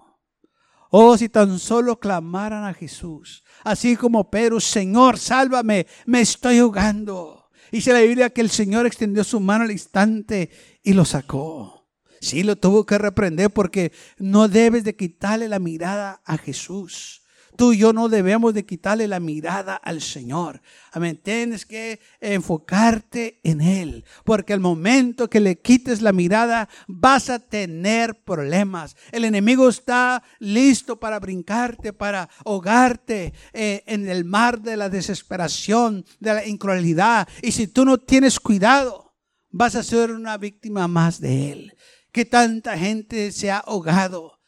Oh, 0.91 1.17
si 1.17 1.29
tan 1.29 1.59
solo 1.59 1.99
clamaran 1.99 2.65
a 2.65 2.75
Jesús. 2.75 3.45
Así 3.65 3.97
como 3.97 4.31
Pedro, 4.31 4.61
Señor, 4.61 5.19
sálvame, 5.19 5.87
me 6.07 6.21
estoy 6.21 6.59
ahogando. 6.59 7.40
Dice 7.71 7.93
la 7.93 8.01
Biblia 8.01 8.31
que 8.31 8.41
el 8.41 8.51
Señor 8.51 8.87
extendió 8.87 9.25
su 9.25 9.41
mano 9.41 9.65
al 9.65 9.71
instante 9.71 10.51
y 10.83 10.93
lo 10.93 11.05
sacó. 11.05 11.89
Sí, 12.21 12.43
lo 12.43 12.57
tuvo 12.57 12.85
que 12.85 12.99
reprender 12.99 13.51
porque 13.51 13.93
no 14.19 14.49
debes 14.49 14.85
de 14.85 14.97
quitarle 14.97 15.49
la 15.49 15.59
mirada 15.59 16.21
a 16.25 16.37
Jesús. 16.37 17.23
Tú 17.61 17.75
y 17.75 17.77
yo 17.77 17.93
no 17.93 18.09
debemos 18.09 18.55
de 18.55 18.65
quitarle 18.65 19.07
la 19.07 19.21
mirada 19.21 19.77
al 19.77 20.01
Señor. 20.01 20.63
Amén. 20.93 21.21
Tienes 21.23 21.67
que 21.67 22.01
enfocarte 22.19 23.39
en 23.43 23.61
Él. 23.61 24.07
Porque 24.25 24.55
al 24.55 24.61
momento 24.61 25.29
que 25.29 25.41
le 25.41 25.59
quites 25.59 26.01
la 26.01 26.15
mirada, 26.15 26.71
vas 26.89 27.29
a 27.29 27.39
tener 27.39 28.25
problemas. 28.25 28.97
El 29.13 29.27
enemigo 29.27 29.69
está 29.69 30.23
listo 30.39 30.99
para 30.99 31.21
brincarte, 31.21 31.93
para 31.93 32.31
ahogarte 32.47 33.35
eh, 33.53 33.85
en 33.85 34.09
el 34.09 34.25
mar 34.25 34.63
de 34.63 34.79
la 34.79 34.89
desesperación, 34.89 36.07
de 36.19 36.33
la 36.33 36.47
incredulidad. 36.47 37.29
Y 37.43 37.53
si 37.53 37.67
tú 37.67 37.85
no 37.85 37.99
tienes 37.99 38.41
cuidado, 38.41 39.13
vas 39.51 39.75
a 39.75 39.83
ser 39.83 40.13
una 40.13 40.39
víctima 40.39 40.89
más 40.89 41.21
de 41.21 41.53
Él. 41.53 41.77
Que 42.11 42.25
tanta 42.25 42.79
gente 42.79 43.31
se 43.33 43.51
ha 43.51 43.59
ahogado 43.59 44.41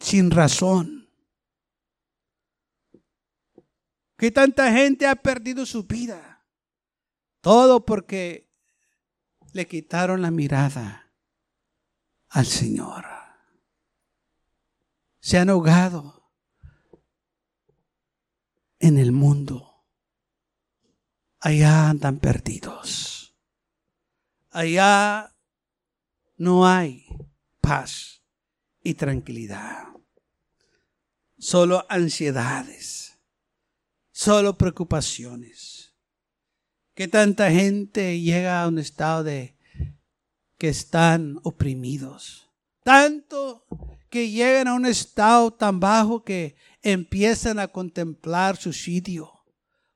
sin 0.00 0.30
razón 0.30 1.07
que 4.18 4.32
tanta 4.32 4.72
gente 4.72 5.06
ha 5.06 5.14
perdido 5.14 5.64
su 5.64 5.84
vida. 5.84 6.44
Todo 7.40 7.86
porque 7.86 8.50
le 9.52 9.66
quitaron 9.68 10.20
la 10.20 10.32
mirada 10.32 11.12
al 12.28 12.44
Señor. 12.44 13.06
Se 15.20 15.38
han 15.38 15.50
ahogado 15.50 16.32
en 18.80 18.98
el 18.98 19.12
mundo. 19.12 19.86
Allá 21.38 21.88
andan 21.88 22.18
perdidos. 22.18 23.36
Allá 24.50 25.32
no 26.36 26.66
hay 26.66 27.06
paz 27.60 28.24
y 28.82 28.94
tranquilidad. 28.94 29.84
Solo 31.38 31.86
ansiedades 31.88 33.07
solo 34.18 34.58
preocupaciones. 34.58 35.94
Que 36.94 37.06
tanta 37.06 37.52
gente 37.52 38.20
llega 38.20 38.60
a 38.60 38.66
un 38.66 38.80
estado 38.80 39.22
de 39.22 39.56
que 40.58 40.68
están 40.68 41.38
oprimidos. 41.44 42.50
Tanto 42.82 43.64
que 44.10 44.28
llegan 44.28 44.66
a 44.66 44.74
un 44.74 44.86
estado 44.86 45.52
tan 45.52 45.78
bajo 45.78 46.24
que 46.24 46.56
empiezan 46.82 47.60
a 47.60 47.68
contemplar 47.68 48.56
su 48.56 48.72
sitio, 48.72 49.44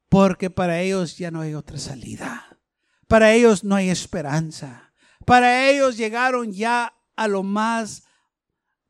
porque 0.09 0.51
para 0.51 0.81
ellos 0.81 1.19
ya 1.19 1.33
no 1.33 1.41
hay 1.41 1.55
otra 1.55 1.79
salida. 1.79 2.61
Para 3.09 3.33
ellos 3.33 3.65
no 3.65 3.75
hay 3.75 3.91
esperanza. 3.91 4.93
Para 5.27 5.69
ellos 5.69 5.97
llegaron 5.97 6.53
ya 6.53 6.95
a 7.17 7.27
lo 7.27 7.43
más 7.43 8.05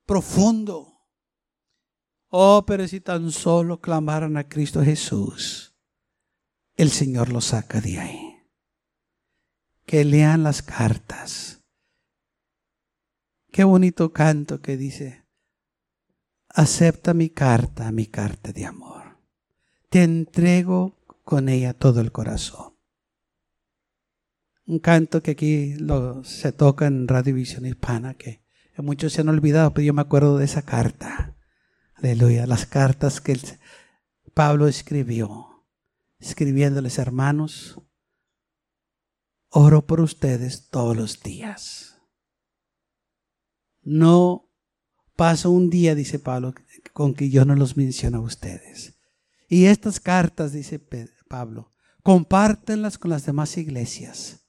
profundo 0.04 0.91
Oh, 2.34 2.64
pero 2.66 2.88
si 2.88 2.98
tan 3.02 3.30
solo 3.30 3.82
clamaran 3.82 4.38
a 4.38 4.48
Cristo 4.48 4.82
Jesús, 4.82 5.76
el 6.76 6.90
Señor 6.90 7.30
los 7.30 7.44
saca 7.44 7.82
de 7.82 7.98
ahí. 7.98 8.42
Que 9.84 10.06
lean 10.06 10.42
las 10.42 10.62
cartas. 10.62 11.60
Qué 13.50 13.64
bonito 13.64 14.14
canto 14.14 14.62
que 14.62 14.78
dice, 14.78 15.26
acepta 16.48 17.12
mi 17.12 17.28
carta, 17.28 17.92
mi 17.92 18.06
carta 18.06 18.50
de 18.50 18.64
amor. 18.64 19.18
Te 19.90 20.02
entrego 20.02 21.04
con 21.24 21.50
ella 21.50 21.74
todo 21.74 22.00
el 22.00 22.12
corazón. 22.12 22.78
Un 24.64 24.78
canto 24.78 25.22
que 25.22 25.32
aquí 25.32 25.74
lo, 25.74 26.24
se 26.24 26.50
toca 26.52 26.86
en 26.86 27.08
Radio 27.08 27.34
Visión 27.34 27.66
Hispana, 27.66 28.14
que 28.14 28.42
muchos 28.78 29.12
se 29.12 29.20
han 29.20 29.28
olvidado, 29.28 29.74
pero 29.74 29.84
yo 29.84 29.92
me 29.92 30.00
acuerdo 30.00 30.38
de 30.38 30.46
esa 30.46 30.62
carta 30.62 31.36
Aleluya. 32.02 32.48
Las 32.48 32.66
cartas 32.66 33.20
que 33.20 33.38
Pablo 34.34 34.66
escribió, 34.66 35.64
escribiéndoles 36.18 36.98
hermanos, 36.98 37.80
oro 39.50 39.86
por 39.86 40.00
ustedes 40.00 40.68
todos 40.68 40.96
los 40.96 41.22
días. 41.22 42.00
No 43.82 44.50
pasa 45.14 45.48
un 45.48 45.70
día, 45.70 45.94
dice 45.94 46.18
Pablo, 46.18 46.54
con 46.92 47.14
que 47.14 47.30
yo 47.30 47.44
no 47.44 47.54
los 47.54 47.76
menciono 47.76 48.18
a 48.18 48.22
ustedes. 48.22 48.98
Y 49.48 49.66
estas 49.66 50.00
cartas, 50.00 50.52
dice 50.52 50.80
Pablo, 51.28 51.70
compártenlas 52.02 52.98
con 52.98 53.12
las 53.12 53.26
demás 53.26 53.56
iglesias 53.56 54.48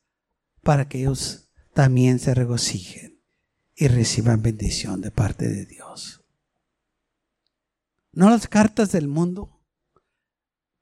para 0.63 0.88
que 0.88 1.01
ellos 1.01 1.51
también 1.75 2.17
se 2.17 2.33
regocijen 2.33 3.22
y 3.75 3.89
reciban 3.89 4.41
bendición 4.41 5.01
de 5.01 5.12
parte 5.12 5.48
de 5.50 5.67
Dios 5.67 6.22
no 8.13 8.29
las 8.29 8.48
cartas 8.48 8.91
del 8.91 9.08
mundo 9.08 9.60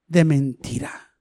de 0.07 0.25
mentira. 0.25 1.17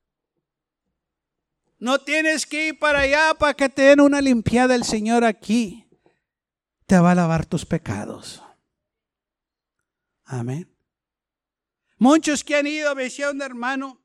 No 1.79 2.01
tienes 2.01 2.45
que 2.45 2.69
ir 2.69 2.79
para 2.79 3.01
allá 3.01 3.35
para 3.39 3.55
que 3.55 3.69
te 3.69 3.83
den 3.83 4.01
una 4.01 4.21
limpiada 4.21 4.75
el 4.75 4.85
Señor 4.85 5.25
aquí. 5.25 5.89
Te 6.87 6.99
va 6.99 7.13
a 7.13 7.15
lavar 7.15 7.47
tus 7.47 7.65
pecados. 7.65 8.43
Amén. 10.25 10.69
Muchos 11.97 12.45
que 12.45 12.57
han 12.57 12.67
ido, 12.67 12.95
me 12.95 13.05
decía 13.05 13.31
un 13.31 13.41
hermano, 13.41 14.03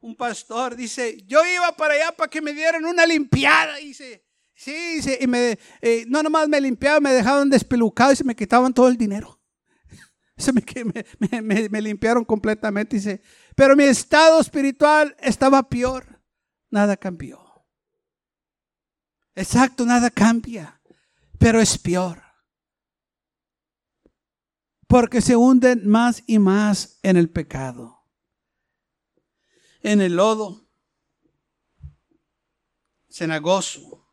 un 0.00 0.16
pastor, 0.16 0.74
dice, 0.74 1.22
yo 1.26 1.40
iba 1.46 1.76
para 1.76 1.94
allá 1.94 2.12
para 2.12 2.28
que 2.28 2.42
me 2.42 2.52
dieran 2.52 2.84
una 2.84 3.06
limpiada, 3.06 3.76
dice, 3.76 4.24
sí, 4.54 4.72
dice, 4.94 5.18
y 5.20 5.26
me, 5.26 5.58
eh, 5.80 6.04
no 6.08 6.22
nomás 6.22 6.48
me 6.48 6.60
limpiaban, 6.60 7.02
me 7.02 7.12
dejaban 7.12 7.50
despelucado 7.50 8.12
y 8.12 8.16
se 8.16 8.24
me 8.24 8.34
quitaban 8.34 8.74
todo 8.74 8.88
el 8.88 8.96
dinero. 8.96 9.39
Se 10.44 10.52
me, 10.52 11.68
me, 11.68 11.80
limpiaron 11.80 12.24
completamente, 12.24 12.96
dice, 12.96 13.22
pero 13.54 13.76
mi 13.76 13.84
estado 13.84 14.40
espiritual 14.40 15.14
estaba 15.20 15.68
peor, 15.68 16.20
nada 16.70 16.96
cambió. 16.96 17.38
Exacto, 19.34 19.84
nada 19.84 20.10
cambia, 20.10 20.80
pero 21.38 21.60
es 21.60 21.78
peor 21.78 22.30
porque 24.90 25.20
se 25.20 25.36
hunden 25.36 25.88
más 25.88 26.24
y 26.26 26.40
más 26.40 26.98
en 27.04 27.16
el 27.16 27.30
pecado, 27.30 28.04
en 29.82 30.00
el 30.00 30.16
lodo 30.16 30.68
cenagoso. 33.08 34.04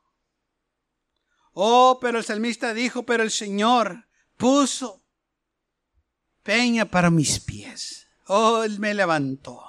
Oh, 1.53 1.97
pero 1.99 2.19
el 2.19 2.23
salmista 2.23 2.75
dijo, 2.75 3.07
pero 3.07 3.23
el 3.23 3.31
Señor 3.31 4.07
puso 4.35 5.03
peña 6.47 6.85
para 6.85 7.11
mis 7.11 7.41
pies. 7.41 8.07
Oh, 8.27 8.63
Él 8.63 8.79
me 8.79 8.93
levantó, 8.93 9.61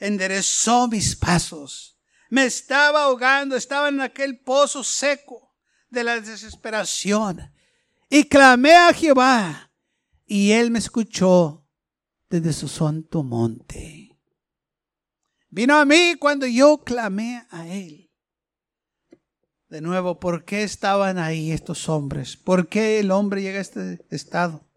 enderezó 0.00 0.88
mis 0.88 1.14
pasos. 1.14 1.96
Me 2.28 2.44
estaba 2.44 3.04
ahogando, 3.04 3.54
estaba 3.54 3.88
en 3.88 4.00
aquel 4.00 4.40
pozo 4.40 4.82
seco 4.82 5.54
de 5.90 6.02
la 6.02 6.20
desesperación. 6.20 7.52
Y 8.10 8.24
clamé 8.24 8.74
a 8.74 8.92
Jehová 8.92 9.70
y 10.26 10.50
él 10.50 10.70
me 10.70 10.80
escuchó 10.80 11.68
desde 12.28 12.52
su 12.52 12.66
santo 12.68 13.22
monte. 13.22 14.18
Vino 15.50 15.76
a 15.76 15.84
mí 15.84 16.16
cuando 16.18 16.46
yo 16.46 16.78
clamé 16.78 17.46
a 17.50 17.68
él. 17.68 18.10
De 19.68 19.80
nuevo, 19.80 20.18
¿por 20.18 20.44
qué 20.44 20.62
estaban 20.64 21.18
ahí 21.18 21.52
estos 21.52 21.88
hombres? 21.88 22.36
¿Por 22.36 22.68
qué 22.68 22.98
el 22.98 23.10
hombre 23.10 23.40
llega 23.40 23.58
a 23.58 23.62
este 23.62 24.04
estado? 24.10 24.71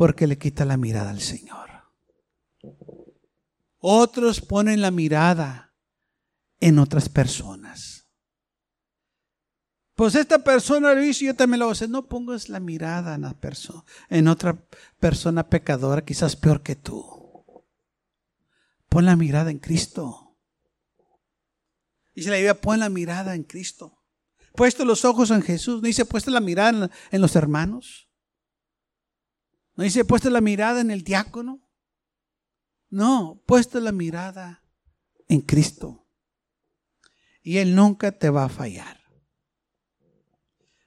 Porque 0.00 0.26
le 0.26 0.38
quita 0.38 0.64
la 0.64 0.78
mirada 0.78 1.10
al 1.10 1.20
Señor. 1.20 1.68
Otros 3.80 4.40
ponen 4.40 4.80
la 4.80 4.90
mirada 4.90 5.74
en 6.58 6.78
otras 6.78 7.10
personas. 7.10 8.08
Pues 9.94 10.14
esta 10.14 10.42
persona 10.42 10.94
lo 10.94 11.04
hizo 11.04 11.24
y 11.24 11.26
yo 11.26 11.36
también 11.36 11.58
lo 11.58 11.66
hago. 11.68 11.86
No 11.90 12.08
pongas 12.08 12.48
la 12.48 12.60
mirada 12.60 13.14
en, 13.14 13.20
la 13.20 13.36
en 14.08 14.28
otra 14.28 14.66
persona 14.98 15.50
pecadora, 15.50 16.02
quizás 16.02 16.34
peor 16.34 16.62
que 16.62 16.76
tú. 16.76 17.04
Pon 18.88 19.04
la 19.04 19.16
mirada 19.16 19.50
en 19.50 19.58
Cristo. 19.58 20.34
Dice 22.14 22.30
la 22.30 22.36
Biblia, 22.36 22.58
pon 22.58 22.80
la 22.80 22.88
mirada 22.88 23.34
en 23.34 23.44
Cristo. 23.44 24.02
Puesto 24.54 24.86
los 24.86 25.04
ojos 25.04 25.30
en 25.30 25.42
Jesús. 25.42 25.82
No 25.82 25.88
dice, 25.88 26.06
puesto 26.06 26.30
la 26.30 26.40
mirada 26.40 26.90
en 27.10 27.20
los 27.20 27.36
hermanos. 27.36 28.09
No 29.76 29.84
dice, 29.84 30.04
puesto 30.04 30.30
la 30.30 30.40
mirada 30.40 30.80
en 30.80 30.90
el 30.90 31.02
diácono. 31.02 31.60
No, 32.88 33.42
puesto 33.46 33.80
la 33.80 33.92
mirada 33.92 34.64
en 35.28 35.40
Cristo. 35.40 36.06
Y 37.42 37.58
Él 37.58 37.74
nunca 37.74 38.12
te 38.12 38.30
va 38.30 38.44
a 38.44 38.48
fallar. 38.48 39.00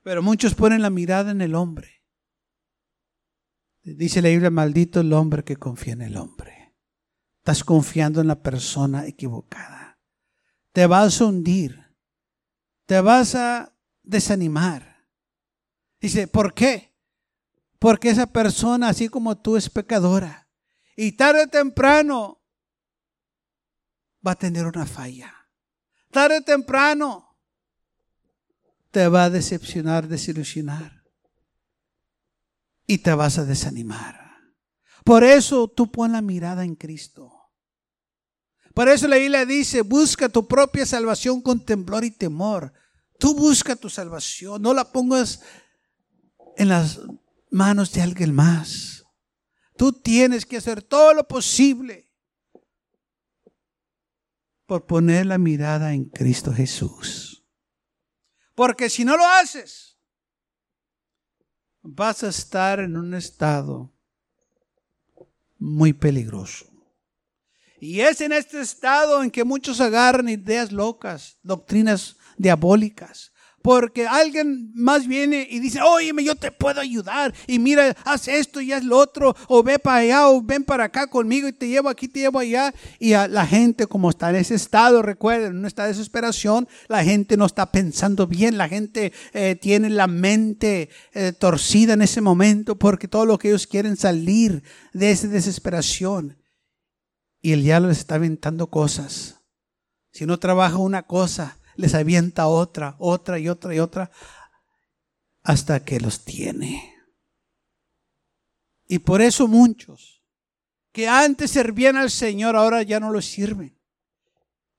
Pero 0.03 0.21
muchos 0.21 0.53
ponen 0.53 0.81
la 0.81 0.89
mirada 0.89 1.31
en 1.31 1.41
el 1.41 1.55
hombre. 1.55 2.03
Dice 3.83 4.21
la 4.21 4.29
Biblia, 4.29 4.49
maldito 4.49 4.99
el 4.99 5.11
hombre 5.13 5.43
que 5.43 5.57
confía 5.57 5.93
en 5.93 6.01
el 6.01 6.17
hombre. 6.17 6.73
Estás 7.39 7.63
confiando 7.63 8.21
en 8.21 8.27
la 8.27 8.41
persona 8.41 9.05
equivocada. 9.05 9.99
Te 10.71 10.87
vas 10.87 11.19
a 11.19 11.25
hundir. 11.25 11.83
Te 12.85 13.01
vas 13.01 13.35
a 13.35 13.77
desanimar. 14.01 15.07
Dice, 15.99 16.27
¿por 16.27 16.53
qué? 16.53 16.92
Porque 17.83 18.11
esa 18.11 18.27
persona, 18.27 18.87
así 18.87 19.09
como 19.09 19.37
tú, 19.37 19.57
es 19.57 19.69
pecadora. 19.69 20.47
Y 20.95 21.11
tarde 21.17 21.43
o 21.43 21.47
temprano 21.49 22.41
va 24.25 24.31
a 24.31 24.35
tener 24.35 24.65
una 24.65 24.85
falla. 24.85 25.35
Tarde 26.09 26.37
o 26.37 26.43
temprano 26.43 27.37
te 28.89 29.05
va 29.09 29.25
a 29.25 29.29
decepcionar, 29.29 30.07
desilusionar. 30.07 31.03
Y 32.87 32.99
te 32.99 33.13
vas 33.13 33.37
a 33.37 33.43
desanimar. 33.43 34.31
Por 35.03 35.25
eso 35.25 35.67
tú 35.67 35.91
pon 35.91 36.13
la 36.13 36.21
mirada 36.21 36.63
en 36.63 36.75
Cristo. 36.75 37.33
Por 38.73 38.87
eso 38.87 39.09
la 39.09 39.17
Biblia 39.17 39.45
dice, 39.45 39.81
busca 39.81 40.29
tu 40.29 40.47
propia 40.47 40.85
salvación 40.85 41.41
con 41.41 41.65
temblor 41.65 42.05
y 42.05 42.11
temor. 42.11 42.71
Tú 43.19 43.35
busca 43.35 43.75
tu 43.75 43.89
salvación, 43.89 44.61
no 44.61 44.73
la 44.73 44.89
pongas 44.89 45.41
en 46.55 46.69
las 46.69 47.01
manos 47.53 47.93
de 47.93 48.01
alguien 48.01 48.33
más. 48.33 49.05
Tú 49.77 49.93
tienes 49.93 50.45
que 50.45 50.57
hacer 50.57 50.81
todo 50.81 51.13
lo 51.13 51.27
posible 51.27 52.11
por 54.65 54.85
poner 54.85 55.27
la 55.27 55.37
mirada 55.37 55.93
en 55.93 56.05
Cristo 56.05 56.51
Jesús. 56.51 57.45
Porque 58.55 58.89
si 58.89 59.05
no 59.05 59.17
lo 59.17 59.27
haces, 59.27 59.99
vas 61.81 62.23
a 62.23 62.29
estar 62.29 62.79
en 62.79 62.97
un 62.97 63.13
estado 63.13 63.93
muy 65.57 65.93
peligroso. 65.93 66.65
Y 67.79 67.99
es 67.99 68.21
en 68.21 68.31
este 68.31 68.61
estado 68.61 69.21
en 69.21 69.29
que 69.29 69.43
muchos 69.43 69.81
agarran 69.81 70.29
ideas 70.29 70.71
locas, 70.71 71.37
doctrinas 71.43 72.15
diabólicas, 72.37 73.32
porque 73.63 74.05
alguien 74.05 74.71
más 74.75 75.07
viene 75.07 75.47
y 75.49 75.61
dice, 75.61 75.81
oye, 75.81 76.11
yo 76.21 76.35
te 76.35 76.51
puedo 76.51 76.81
ayudar. 76.81 77.33
Y 77.47 77.59
mira, 77.59 77.95
haz 78.03 78.27
esto 78.27 78.59
y 78.59 78.73
haz 78.73 78.83
lo 78.83 78.97
otro. 78.97 79.37
O 79.47 79.63
ve 79.63 79.79
para 79.79 79.99
allá 79.99 80.27
o 80.27 80.41
ven 80.41 80.65
para 80.65 80.83
acá 80.83 81.07
conmigo 81.07 81.47
y 81.47 81.53
te 81.53 81.69
llevo 81.69 81.87
aquí, 81.87 82.09
te 82.09 82.19
llevo 82.19 82.39
allá. 82.39 82.73
Y 82.99 83.13
a 83.13 83.29
la 83.29 83.47
gente 83.47 83.87
como 83.87 84.09
está 84.09 84.29
en 84.31 84.35
ese 84.35 84.55
estado, 84.55 85.01
recuerden, 85.01 85.61
no 85.61 85.67
está 85.69 85.85
desesperación, 85.87 86.67
la 86.89 87.05
gente 87.05 87.37
no 87.37 87.45
está 87.45 87.71
pensando 87.71 88.27
bien. 88.27 88.57
La 88.57 88.67
gente 88.67 89.13
eh, 89.31 89.55
tiene 89.55 89.89
la 89.89 90.07
mente 90.07 90.89
eh, 91.13 91.31
torcida 91.31 91.93
en 91.93 92.01
ese 92.01 92.19
momento 92.19 92.77
porque 92.77 93.07
todo 93.07 93.25
lo 93.25 93.37
que 93.37 93.47
ellos 93.47 93.65
quieren 93.65 93.95
salir 93.95 94.61
de 94.91 95.11
esa 95.11 95.29
desesperación. 95.29 96.37
Y 97.41 97.53
el 97.53 97.63
diablo 97.63 97.87
les 97.87 97.99
está 97.99 98.15
aventando 98.15 98.67
cosas. 98.67 99.39
Si 100.11 100.25
no 100.25 100.37
trabaja 100.37 100.75
una 100.75 101.03
cosa, 101.03 101.57
les 101.75 101.93
avienta 101.93 102.47
otra, 102.47 102.95
otra 102.99 103.39
y 103.39 103.49
otra 103.49 103.73
y 103.73 103.79
otra, 103.79 104.11
hasta 105.43 105.83
que 105.83 105.99
los 105.99 106.23
tiene. 106.23 106.95
Y 108.87 108.99
por 108.99 109.21
eso 109.21 109.47
muchos 109.47 110.21
que 110.91 111.07
antes 111.07 111.51
servían 111.51 111.97
al 111.97 112.11
Señor 112.11 112.55
ahora 112.55 112.83
ya 112.83 112.99
no 112.99 113.11
lo 113.11 113.21
sirven. 113.21 113.77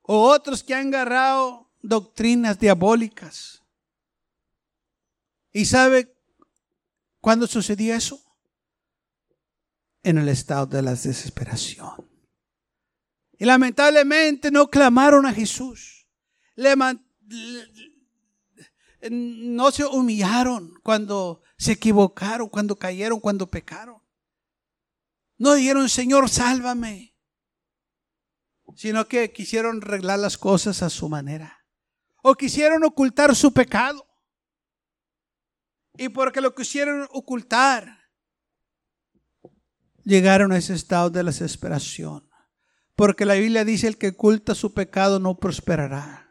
O 0.03 0.29
otros 0.29 0.63
que 0.63 0.75
han 0.75 0.89
agarrado 0.89 1.73
doctrinas 1.83 2.59
diabólicas. 2.59 3.63
¿Y 5.53 5.65
sabe 5.65 6.15
cuándo 7.21 7.47
sucedía 7.47 7.97
eso? 7.97 8.21
En 10.03 10.19
el 10.19 10.29
estado 10.29 10.67
de 10.67 10.83
la 10.83 10.93
desesperación. 10.93 12.09
Y 13.37 13.45
lamentablemente 13.45 14.51
no 14.51 14.69
clamaron 14.69 15.27
a 15.27 15.33
Jesús 15.33 15.94
no 19.11 19.71
se 19.71 19.85
humillaron 19.85 20.75
cuando 20.83 21.43
se 21.57 21.73
equivocaron, 21.73 22.49
cuando 22.49 22.77
cayeron, 22.77 23.21
cuando 23.21 23.51
pecaron. 23.51 24.03
No 25.37 25.55
dijeron, 25.55 25.89
Señor, 25.89 26.29
sálvame, 26.29 27.17
sino 28.77 29.07
que 29.07 29.33
quisieron 29.33 29.83
arreglar 29.83 30.19
las 30.19 30.39
cosas 30.39 30.83
a 30.83 30.91
su 30.91 31.09
manera. 31.09 31.67
O 32.23 32.35
quisieron 32.35 32.85
ocultar 32.85 33.35
su 33.35 33.53
pecado. 33.53 34.07
Y 35.97 36.09
porque 36.09 36.41
lo 36.41 36.55
quisieron 36.55 37.07
ocultar, 37.13 38.05
llegaron 40.03 40.53
a 40.53 40.59
ese 40.59 40.75
estado 40.75 41.11
de 41.11 41.23
desesperación. 41.23 42.29
Porque 42.97 43.25
la 43.25 43.35
Biblia 43.35 43.65
dice, 43.65 43.89
el 43.89 43.99
que 43.99 44.09
oculta 44.09 44.55
su 44.55 44.73
pecado 44.73 45.19
no 45.19 45.37
prosperará. 45.37 46.24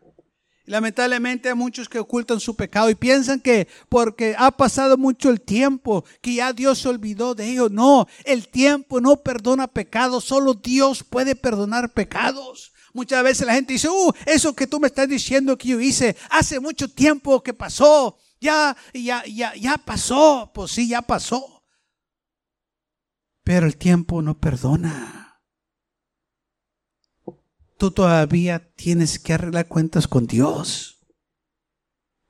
Lamentablemente 0.65 1.49
hay 1.49 1.56
muchos 1.56 1.89
que 1.89 1.99
ocultan 1.99 2.39
su 2.39 2.56
pecado 2.56 2.89
y 2.89 2.95
piensan 2.95 3.41
que 3.41 3.67
porque 3.89 4.34
ha 4.38 4.49
pasado 4.52 4.97
mucho 4.97 5.30
el 5.30 5.41
tiempo, 5.41 6.06
que 6.21 6.36
ya 6.36 6.54
Dios 6.54 6.80
se 6.80 6.88
olvidó 6.88 7.36
de 7.36 7.49
ellos. 7.49 7.69
No, 7.71 8.08
el 8.23 8.47
tiempo 8.47 9.02
no 9.02 9.17
perdona 9.17 9.67
pecados, 9.67 10.23
solo 10.23 10.54
Dios 10.54 11.04
puede 11.04 11.36
perdonar 11.36 11.91
pecados. 11.91 12.71
Muchas 12.93 13.23
veces 13.23 13.47
la 13.47 13.56
gente 13.56 13.73
dice, 13.73 13.89
uh, 13.89 14.13
eso 14.26 14.56
que 14.56 14.67
tú 14.67 14.80
me 14.80 14.88
estás 14.88 15.10
diciendo 15.10 15.58
que 15.58 15.69
yo 15.69 15.82
hice 15.82 16.15
hace 16.30 16.60
mucho 16.60 16.88
tiempo 16.88 17.41
que 17.41 17.54
pasó, 17.54 18.17
ya, 18.39 18.78
ya, 18.93 19.23
ya, 19.26 19.56
ya 19.56 19.78
pasó. 19.78 20.52
Pues 20.54 20.71
sí, 20.71 20.88
ya 20.88 21.02
pasó. 21.02 21.63
Pero 23.43 23.65
el 23.65 23.78
tiempo 23.78 24.21
no 24.21 24.39
perdona. 24.39 25.23
Tú 27.78 27.92
todavía 27.92 28.72
tienes 28.76 29.20
que 29.20 29.34
arreglar 29.34 29.68
cuentas 29.68 30.08
con 30.08 30.28
Dios. 30.28 30.94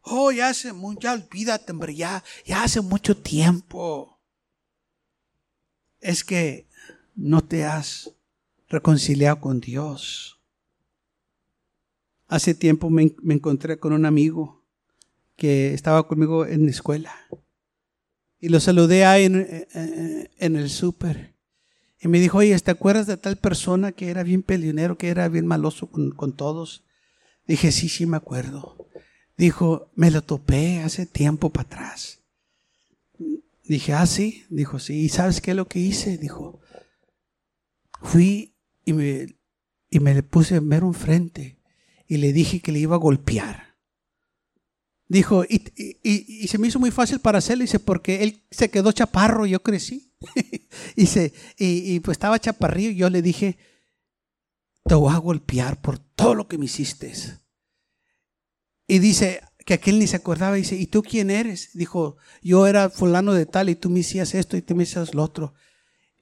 Oh, 0.05 0.31
ya 0.31 0.49
hace 0.49 0.73
mucho, 0.73 0.99
ya 1.01 1.13
olvídate, 1.13 1.71
hombre, 1.71 1.95
ya, 1.95 2.23
hace 2.55 2.81
mucho 2.81 3.15
tiempo. 3.15 4.19
Es 6.01 6.25
que 6.25 6.67
no 7.15 7.41
te 7.41 7.63
has 7.63 8.11
reconciliado 8.67 9.39
con 9.39 9.61
Dios. 9.61 10.41
Hace 12.27 12.53
tiempo 12.53 12.89
me, 12.89 13.15
encontré 13.29 13.79
con 13.79 13.93
un 13.93 14.05
amigo 14.05 14.65
que 15.37 15.73
estaba 15.73 16.05
conmigo 16.05 16.45
en 16.45 16.65
la 16.65 16.71
escuela. 16.71 17.13
Y 18.39 18.49
lo 18.49 18.59
saludé 18.59 19.05
ahí 19.05 19.25
en, 19.25 20.55
el 20.55 20.69
súper. 20.69 21.32
Y 22.03 22.09
me 22.09 22.19
dijo, 22.19 22.39
oye, 22.39 22.59
¿te 22.59 22.71
acuerdas 22.71 23.07
de 23.07 23.15
tal 23.15 23.37
persona 23.37 23.93
que 23.93 24.09
era 24.09 24.23
bien 24.23 24.43
pelionero, 24.43 24.97
que 24.97 25.07
era 25.07 25.29
bien 25.29 25.47
maloso 25.47 25.89
con, 25.89 26.11
con 26.11 26.35
todos? 26.35 26.83
Dije, 27.47 27.71
sí, 27.71 27.87
sí 27.87 28.05
me 28.05 28.17
acuerdo. 28.17 28.89
Dijo, 29.37 29.89
me 29.95 30.11
lo 30.11 30.21
topé 30.21 30.81
hace 30.81 31.05
tiempo 31.05 31.51
para 31.51 31.67
atrás. 31.67 32.19
Dije, 33.63 33.93
ah, 33.93 34.05
sí. 34.05 34.45
Dijo, 34.49 34.79
sí. 34.79 34.99
¿Y 34.99 35.07
sabes 35.07 35.39
qué 35.39 35.51
es 35.51 35.57
lo 35.57 35.69
que 35.69 35.79
hice? 35.79 36.17
Dijo, 36.17 36.59
fui 38.01 38.53
y 38.83 38.91
me, 38.91 39.37
y 39.89 40.01
me 40.01 40.13
le 40.13 40.23
puse 40.23 40.55
en 40.55 40.67
ver 40.67 40.83
un 40.83 40.93
frente 40.93 41.57
y 42.05 42.17
le 42.17 42.33
dije 42.33 42.59
que 42.59 42.73
le 42.73 42.79
iba 42.79 42.95
a 42.95 42.99
golpear. 42.99 43.77
Dijo, 45.07 45.45
y, 45.45 45.63
y, 46.03 46.47
se 46.49 46.57
me 46.57 46.67
hizo 46.67 46.79
muy 46.79 46.91
fácil 46.91 47.19
para 47.19 47.37
hacerlo, 47.37 47.61
dice, 47.61 47.79
porque 47.79 48.23
él 48.23 48.43
se 48.51 48.69
quedó 48.69 48.91
chaparro, 48.91 49.45
yo 49.45 49.61
crecí. 49.61 50.12
y, 50.95 51.05
se, 51.05 51.33
y, 51.57 51.99
pues 51.99 52.15
estaba 52.15 52.39
chaparrillo 52.39 52.89
y 52.89 52.95
yo 52.95 53.09
le 53.09 53.21
dije, 53.21 53.57
te 54.85 54.95
voy 54.95 55.13
a 55.13 55.17
golpear 55.17 55.81
por 55.81 55.99
todo 55.99 56.35
lo 56.35 56.47
que 56.47 56.57
me 56.57 56.65
hiciste. 56.65 57.13
Y 58.87 58.99
dice 58.99 59.41
que 59.65 59.75
aquel 59.75 59.99
ni 59.99 60.07
se 60.07 60.17
acordaba. 60.17 60.55
Dice, 60.55 60.75
¿y 60.75 60.87
tú 60.87 61.03
quién 61.03 61.29
eres? 61.29 61.71
Dijo, 61.73 62.17
yo 62.41 62.67
era 62.67 62.89
fulano 62.89 63.33
de 63.33 63.45
tal 63.45 63.69
y 63.69 63.75
tú 63.75 63.89
me 63.89 64.01
hacías 64.01 64.33
esto 64.35 64.57
y 64.57 64.61
tú 64.61 64.75
me 64.75 64.83
hacías 64.83 65.13
lo 65.13 65.23
otro. 65.23 65.53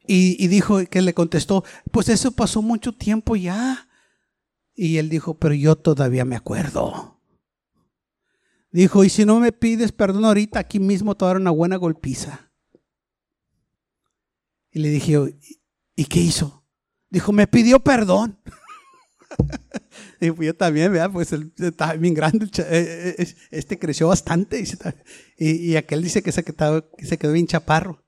Y, 0.07 0.47
dijo 0.47 0.83
que 0.85 1.01
le 1.01 1.13
contestó, 1.13 1.63
pues 1.91 2.09
eso 2.09 2.31
pasó 2.31 2.61
mucho 2.61 2.91
tiempo 2.91 3.35
ya. 3.35 3.87
Y 4.75 4.97
él 4.97 5.09
dijo, 5.09 5.37
pero 5.37 5.53
yo 5.53 5.75
todavía 5.75 6.25
me 6.25 6.35
acuerdo. 6.35 7.19
Dijo, 8.71 9.03
y 9.03 9.09
si 9.09 9.25
no 9.25 9.39
me 9.39 9.51
pides 9.51 9.91
perdón 9.91 10.25
ahorita, 10.25 10.59
aquí 10.59 10.79
mismo 10.79 11.15
te 11.15 11.25
voy 11.25 11.29
a 11.29 11.33
dar 11.33 11.41
una 11.41 11.51
buena 11.51 11.75
golpiza. 11.75 12.50
Y 14.71 14.79
le 14.79 14.89
dije, 14.89 15.17
¿y 15.95 16.05
qué 16.05 16.19
hizo? 16.19 16.65
Dijo, 17.09 17.31
me 17.31 17.47
pidió 17.47 17.79
perdón. 17.79 18.39
y 20.21 20.31
pues 20.31 20.47
yo 20.47 20.55
también, 20.55 20.91
¿verdad? 20.91 21.11
Pues 21.11 21.33
él 21.33 21.53
estaba 21.57 21.93
bien 21.93 22.13
grande, 22.13 22.45
eh, 22.45 23.15
eh, 23.17 23.35
este 23.51 23.77
creció 23.77 24.07
bastante 24.07 24.63
y, 25.37 25.75
aquel 25.75 26.01
dice 26.01 26.21
que 26.21 26.31
se, 26.31 26.43
quedó, 26.43 26.89
que 26.91 27.05
se 27.05 27.17
quedó 27.17 27.33
bien 27.33 27.47
chaparro. 27.47 28.05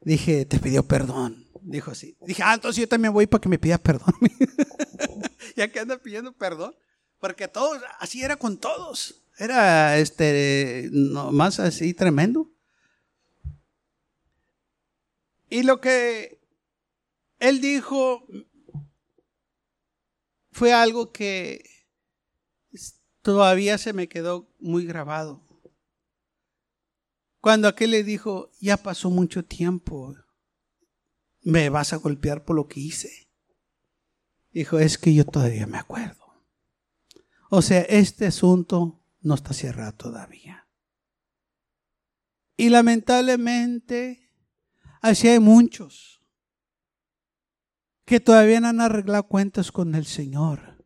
Dije, 0.00 0.44
te 0.46 0.58
pidió 0.58 0.82
perdón. 0.86 1.46
Dijo 1.62 1.92
así. 1.92 2.16
Dije, 2.26 2.42
ah, 2.44 2.54
entonces 2.54 2.80
yo 2.80 2.88
también 2.88 3.12
voy 3.12 3.28
para 3.28 3.40
que 3.40 3.48
me 3.48 3.58
pida 3.58 3.78
perdón. 3.78 4.12
ya 5.56 5.68
que 5.68 5.78
anda 5.78 5.98
pidiendo 5.98 6.32
perdón. 6.32 6.74
Porque 7.20 7.46
todos, 7.46 7.80
así 8.00 8.22
era 8.22 8.34
con 8.34 8.58
todos. 8.58 9.22
Era 9.38 9.96
este, 9.98 10.90
más 10.92 11.60
así 11.60 11.94
tremendo. 11.94 12.51
Y 15.52 15.64
lo 15.64 15.82
que 15.82 16.40
él 17.38 17.60
dijo, 17.60 18.26
fue 20.50 20.72
algo 20.72 21.12
que 21.12 21.62
todavía 23.20 23.76
se 23.76 23.92
me 23.92 24.08
quedó 24.08 24.50
muy 24.60 24.86
grabado. 24.86 25.44
Cuando 27.42 27.68
aquel 27.68 27.90
le 27.90 28.02
dijo, 28.02 28.50
ya 28.62 28.78
pasó 28.78 29.10
mucho 29.10 29.44
tiempo, 29.44 30.14
me 31.42 31.68
vas 31.68 31.92
a 31.92 31.96
golpear 31.96 32.46
por 32.46 32.56
lo 32.56 32.66
que 32.66 32.80
hice. 32.80 33.28
Dijo, 34.52 34.78
es 34.78 34.96
que 34.96 35.12
yo 35.12 35.26
todavía 35.26 35.66
me 35.66 35.76
acuerdo. 35.76 36.46
O 37.50 37.60
sea, 37.60 37.82
este 37.82 38.24
asunto 38.24 39.04
no 39.20 39.34
está 39.34 39.52
cerrado 39.52 39.92
todavía. 39.96 40.66
Y 42.56 42.70
lamentablemente, 42.70 44.21
así 45.02 45.28
hay 45.28 45.40
muchos 45.40 46.22
que 48.06 48.20
todavía 48.20 48.60
no 48.60 48.68
han 48.68 48.80
arreglado 48.80 49.24
cuentas 49.24 49.70
con 49.70 49.94
el 49.94 50.06
Señor, 50.06 50.84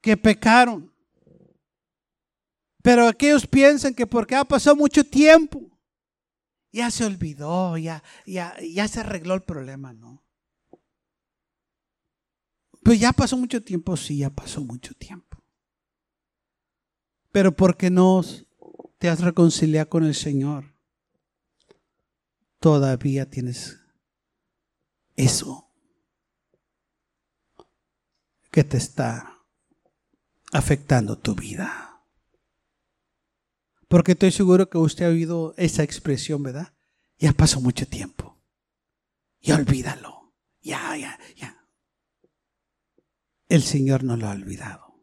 que 0.00 0.16
pecaron. 0.16 0.92
Pero 2.82 3.08
aquellos 3.08 3.46
piensan 3.46 3.94
que 3.94 4.06
porque 4.06 4.36
ha 4.36 4.44
pasado 4.44 4.76
mucho 4.76 5.02
tiempo, 5.02 5.76
ya 6.72 6.90
se 6.90 7.04
olvidó, 7.04 7.76
ya, 7.78 8.02
ya, 8.26 8.54
ya 8.60 8.86
se 8.86 9.00
arregló 9.00 9.34
el 9.34 9.42
problema, 9.42 9.92
¿no? 9.92 10.22
Pues 12.84 13.00
ya 13.00 13.12
pasó 13.12 13.36
mucho 13.36 13.62
tiempo, 13.64 13.96
sí, 13.96 14.18
ya 14.18 14.30
pasó 14.30 14.62
mucho 14.62 14.94
tiempo. 14.94 15.42
Pero 17.32 17.50
porque 17.56 17.90
no 17.90 18.22
te 18.98 19.08
has 19.08 19.20
reconciliado 19.20 19.88
con 19.88 20.04
el 20.04 20.14
Señor, 20.14 20.75
todavía 22.66 23.30
tienes 23.30 23.78
eso 25.14 25.70
que 28.50 28.64
te 28.64 28.76
está 28.76 29.38
afectando 30.52 31.16
tu 31.16 31.36
vida. 31.36 32.02
Porque 33.86 34.12
estoy 34.12 34.32
seguro 34.32 34.68
que 34.68 34.78
usted 34.78 35.04
ha 35.04 35.10
oído 35.10 35.54
esa 35.56 35.84
expresión, 35.84 36.42
¿verdad? 36.42 36.74
Ya 37.18 37.32
pasó 37.34 37.60
mucho 37.60 37.86
tiempo. 37.86 38.36
Ya 39.40 39.54
olvídalo. 39.54 40.34
Ya, 40.60 40.96
ya, 40.96 41.20
ya. 41.36 41.68
El 43.48 43.62
Señor 43.62 44.02
no 44.02 44.16
lo 44.16 44.26
ha 44.26 44.32
olvidado. 44.32 45.00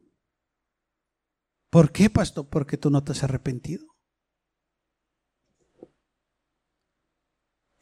¿Por 1.69 1.93
qué, 1.93 2.09
pastor? 2.09 2.49
Porque 2.49 2.75
tú 2.75 2.89
no 2.89 3.05
te 3.05 3.13
has 3.13 3.23
arrepentido. 3.23 3.92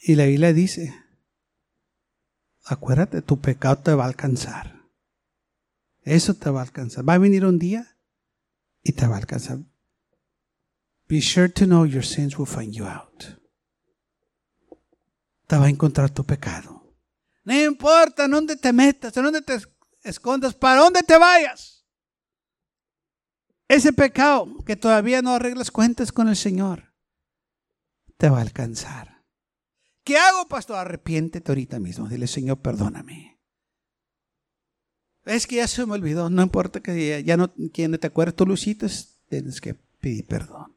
Y 0.04 0.16
la 0.16 0.26
Biblia 0.26 0.52
dice, 0.52 0.96
acuérdate, 2.66 3.22
tu 3.22 3.40
pecado 3.40 3.78
te 3.78 3.94
va 3.94 4.06
a 4.06 4.08
alcanzar. 4.08 4.82
Eso 6.02 6.34
te 6.34 6.50
va 6.50 6.62
a 6.62 6.64
alcanzar. 6.64 7.08
Va 7.08 7.14
a 7.14 7.20
venir 7.20 7.46
un 7.46 7.60
día 7.60 8.00
y 8.82 8.94
te 8.94 9.06
va 9.06 9.16
a 9.16 9.20
alcanzar. 9.20 9.60
Be 11.08 11.22
sure 11.22 11.50
to 11.50 11.66
know 11.66 11.86
your 11.86 12.04
sins 12.04 12.36
will 12.40 12.48
find 12.48 12.74
you 12.74 12.86
out. 12.86 13.26
Te 15.46 15.58
va 15.58 15.66
a 15.66 15.70
encontrar 15.70 16.10
tu 16.10 16.26
pecado. 16.26 16.96
No 17.44 17.54
importa 17.54 18.26
en 18.26 18.32
dónde 18.32 18.56
te 18.56 18.74
metas, 18.74 19.16
en 19.18 19.24
dónde 19.24 19.42
te 19.44 19.60
escondas, 20.04 20.56
para 20.56 20.82
dónde 20.82 21.04
te 21.04 21.18
vayas. 21.18 21.86
Ese 23.68 23.94
pecado 23.94 24.48
que 24.66 24.76
todavía 24.76 25.22
no 25.22 25.36
arreglas 25.36 25.70
cuentas 25.70 26.12
con 26.12 26.28
el 26.28 26.36
Señor, 26.36 26.94
te 28.18 28.30
va 28.30 28.40
a 28.40 28.42
alcanzar. 28.42 29.11
¿Qué 30.04 30.18
hago, 30.18 30.48
pastor? 30.48 30.78
Arrepiéntete 30.78 31.52
ahorita 31.52 31.80
mismo. 31.80 32.08
Dile, 32.08 32.28
Señor, 32.28 32.60
perdóname. 32.60 33.40
Es 35.26 35.46
que 35.46 35.58
ya 35.58 35.68
se 35.68 35.86
me 35.86 35.94
olvidó. 35.94 36.30
No 36.30 36.42
importa 36.42 36.82
que 36.82 37.24
ya, 37.24 37.38
no, 37.38 37.54
quien 37.72 37.98
te 37.98 38.08
acuerdes, 38.08 38.36
tú 38.36 38.46
lo 38.46 38.56
tienes 38.56 39.62
que 39.62 39.76
pedir 40.00 40.26
perdón. 40.26 40.76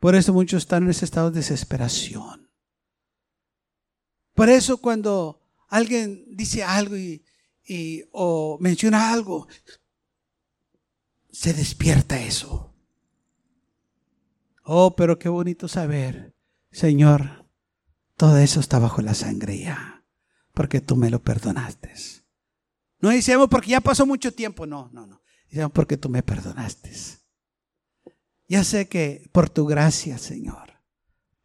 Por 0.00 0.14
eso 0.14 0.32
muchos 0.32 0.62
están 0.62 0.84
en 0.84 0.90
ese 0.90 1.04
estado 1.04 1.30
de 1.30 1.40
desesperación. 1.40 2.50
Por 4.34 4.48
eso 4.48 4.78
cuando 4.78 5.40
alguien 5.68 6.24
dice 6.36 6.62
algo 6.62 6.96
y, 6.96 7.22
o 8.12 8.58
menciona 8.60 9.12
algo, 9.12 9.48
se 11.30 11.52
despierta 11.52 12.20
eso. 12.20 12.72
Oh, 14.64 14.94
pero 14.94 15.18
qué 15.18 15.28
bonito 15.28 15.66
saber 15.66 16.37
Señor, 16.70 17.46
todo 18.16 18.38
eso 18.38 18.60
está 18.60 18.78
bajo 18.78 19.02
la 19.02 19.14
sangre 19.14 19.58
ya, 19.58 20.04
porque 20.52 20.80
tú 20.80 20.96
me 20.96 21.10
lo 21.10 21.22
perdonaste. 21.22 21.92
No 23.00 23.10
decimos 23.10 23.48
porque 23.48 23.70
ya 23.70 23.80
pasó 23.80 24.06
mucho 24.06 24.32
tiempo, 24.32 24.66
no, 24.66 24.90
no, 24.92 25.06
no. 25.06 25.22
Decimos 25.48 25.72
porque 25.72 25.96
tú 25.96 26.08
me 26.08 26.22
perdonaste. 26.22 26.92
Ya 28.48 28.64
sé 28.64 28.88
que 28.88 29.28
por 29.32 29.48
tu 29.50 29.66
gracia, 29.66 30.18
Señor, 30.18 30.82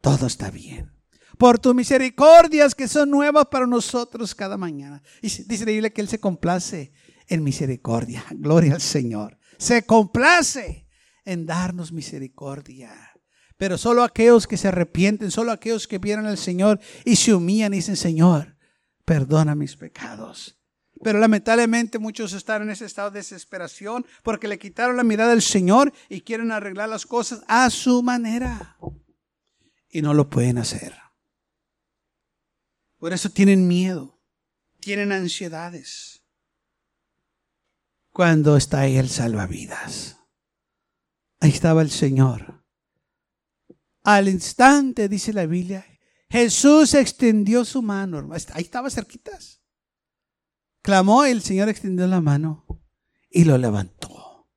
todo 0.00 0.26
está 0.26 0.50
bien. 0.50 0.92
Por 1.38 1.58
tus 1.58 1.74
misericordias 1.74 2.74
que 2.74 2.88
son 2.88 3.10
nuevas 3.10 3.46
para 3.46 3.66
nosotros 3.66 4.34
cada 4.34 4.56
mañana. 4.56 5.02
Y 5.20 5.28
dice 5.28 5.64
la 5.64 5.72
Biblia 5.72 5.90
que 5.90 6.00
Él 6.00 6.08
se 6.08 6.20
complace 6.20 6.92
en 7.28 7.42
misericordia. 7.42 8.24
Gloria 8.30 8.74
al 8.74 8.80
Señor. 8.80 9.38
Se 9.58 9.84
complace 9.84 10.86
en 11.24 11.46
darnos 11.46 11.92
misericordia. 11.92 13.13
Pero 13.56 13.78
solo 13.78 14.02
aquellos 14.02 14.46
que 14.46 14.56
se 14.56 14.68
arrepienten, 14.68 15.30
solo 15.30 15.52
aquellos 15.52 15.86
que 15.86 15.98
vieron 15.98 16.26
al 16.26 16.38
Señor 16.38 16.80
y 17.04 17.16
se 17.16 17.34
humillan 17.34 17.72
y 17.72 17.76
dicen, 17.76 17.96
Señor, 17.96 18.56
perdona 19.04 19.54
mis 19.54 19.76
pecados. 19.76 20.58
Pero 21.02 21.18
lamentablemente 21.18 21.98
muchos 21.98 22.32
están 22.32 22.62
en 22.62 22.70
ese 22.70 22.86
estado 22.86 23.10
de 23.10 23.18
desesperación 23.18 24.06
porque 24.22 24.48
le 24.48 24.58
quitaron 24.58 24.96
la 24.96 25.04
mirada 25.04 25.32
al 25.32 25.42
Señor 25.42 25.92
y 26.08 26.22
quieren 26.22 26.50
arreglar 26.50 26.88
las 26.88 27.04
cosas 27.04 27.42
a 27.46 27.68
su 27.70 28.02
manera. 28.02 28.76
Y 29.90 30.02
no 30.02 30.14
lo 30.14 30.30
pueden 30.30 30.58
hacer. 30.58 30.94
Por 32.98 33.12
eso 33.12 33.28
tienen 33.28 33.68
miedo, 33.68 34.18
tienen 34.80 35.12
ansiedades. 35.12 36.22
Cuando 38.10 38.56
está 38.56 38.80
ahí 38.80 38.96
el 38.96 39.10
salvavidas. 39.10 40.18
Ahí 41.40 41.50
estaba 41.50 41.82
el 41.82 41.90
Señor. 41.90 42.63
Al 44.04 44.28
instante, 44.28 45.08
dice 45.08 45.32
la 45.32 45.46
Biblia, 45.46 45.84
Jesús 46.28 46.94
extendió 46.94 47.64
su 47.64 47.82
mano. 47.82 48.30
Ahí 48.52 48.62
estaba 48.62 48.90
cerquitas. 48.90 49.62
Clamó, 50.82 51.24
el 51.24 51.42
Señor 51.42 51.70
extendió 51.70 52.06
la 52.06 52.20
mano 52.20 52.66
y 53.30 53.44
lo 53.44 53.56
levantó. 53.56 54.50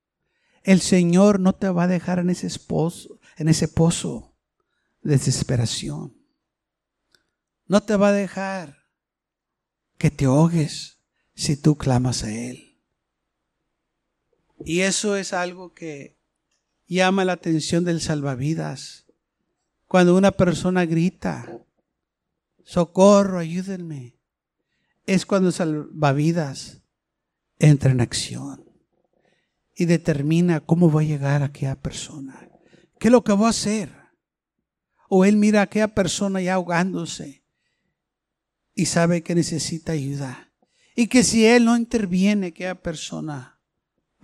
El 0.63 0.81
Señor 0.81 1.39
no 1.39 1.55
te 1.55 1.69
va 1.69 1.83
a 1.83 1.88
dejar 1.88 2.19
en 2.19 2.29
ese, 2.29 2.45
esposo, 2.45 3.21
en 3.38 3.47
ese 3.47 3.69
pozo 3.69 4.36
de 5.01 5.13
desesperación. 5.13 6.13
No 7.65 7.81
te 7.81 7.95
va 7.95 8.10
a 8.10 8.13
dejar 8.13 8.77
que 9.97 10.12
te 10.12 10.25
ahogues 10.25 10.99
si 11.36 11.55
tú 11.55 11.77
clamas 11.77 12.25
a 12.25 12.33
Él. 12.33 12.81
Y 14.65 14.81
eso 14.81 15.15
es 15.15 15.31
algo 15.31 15.73
que 15.73 16.19
llama 16.86 17.23
la 17.23 17.33
atención 17.33 17.86
del 17.86 18.01
salvavidas. 18.01 19.07
Cuando 19.88 20.15
una 20.15 20.32
persona 20.32 20.86
grita, 20.86 21.62
socorro, 22.63 23.39
ayúdenme, 23.39 24.17
es 25.06 25.26
cuando 25.26 25.52
salvavidas 25.52 26.82
entra 27.60 27.91
en 27.91 28.02
acción 28.02 28.65
y 29.76 29.86
determina 29.86 30.60
cómo 30.60 30.91
va 30.91 31.02
a 31.02 31.06
llegar 31.06 31.41
a 31.41 31.45
aquella 31.45 31.76
persona. 31.76 32.50
¿Qué 33.00 33.08
es 33.08 33.12
lo 33.12 33.23
que 33.23 33.34
va 33.34 33.47
a 33.47 33.52
hacer? 33.52 33.95
O 35.08 35.23
él 35.23 35.38
mira 35.38 35.62
a 35.62 35.63
aquella 35.63 35.88
persona 35.88 36.41
ya 36.41 36.56
ahogándose 36.56 37.43
y 38.73 38.88
sabe 38.88 39.23
que 39.23 39.36
necesita 39.36 39.93
ayuda. 39.93 40.52
Y 40.95 41.08
que 41.08 41.23
si 41.23 41.45
él 41.45 41.65
no 41.65 41.78
interviene, 41.78 42.47
aquella 42.47 42.82
persona 42.82 43.60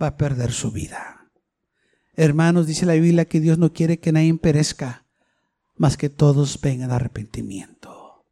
va 0.00 0.08
a 0.08 0.16
perder 0.16 0.52
su 0.52 0.72
vida. 0.72 1.30
Hermanos, 2.14 2.66
dice 2.66 2.84
la 2.84 2.94
Biblia 2.94 3.24
que 3.24 3.40
Dios 3.40 3.58
no 3.58 3.72
quiere 3.72 3.98
que 3.98 4.12
nadie 4.12 4.34
perezca, 4.34 5.03
más 5.76 5.96
que 5.96 6.08
todos 6.08 6.60
vengan 6.60 6.90
a 6.90 6.96
arrepentimiento. 6.96 8.24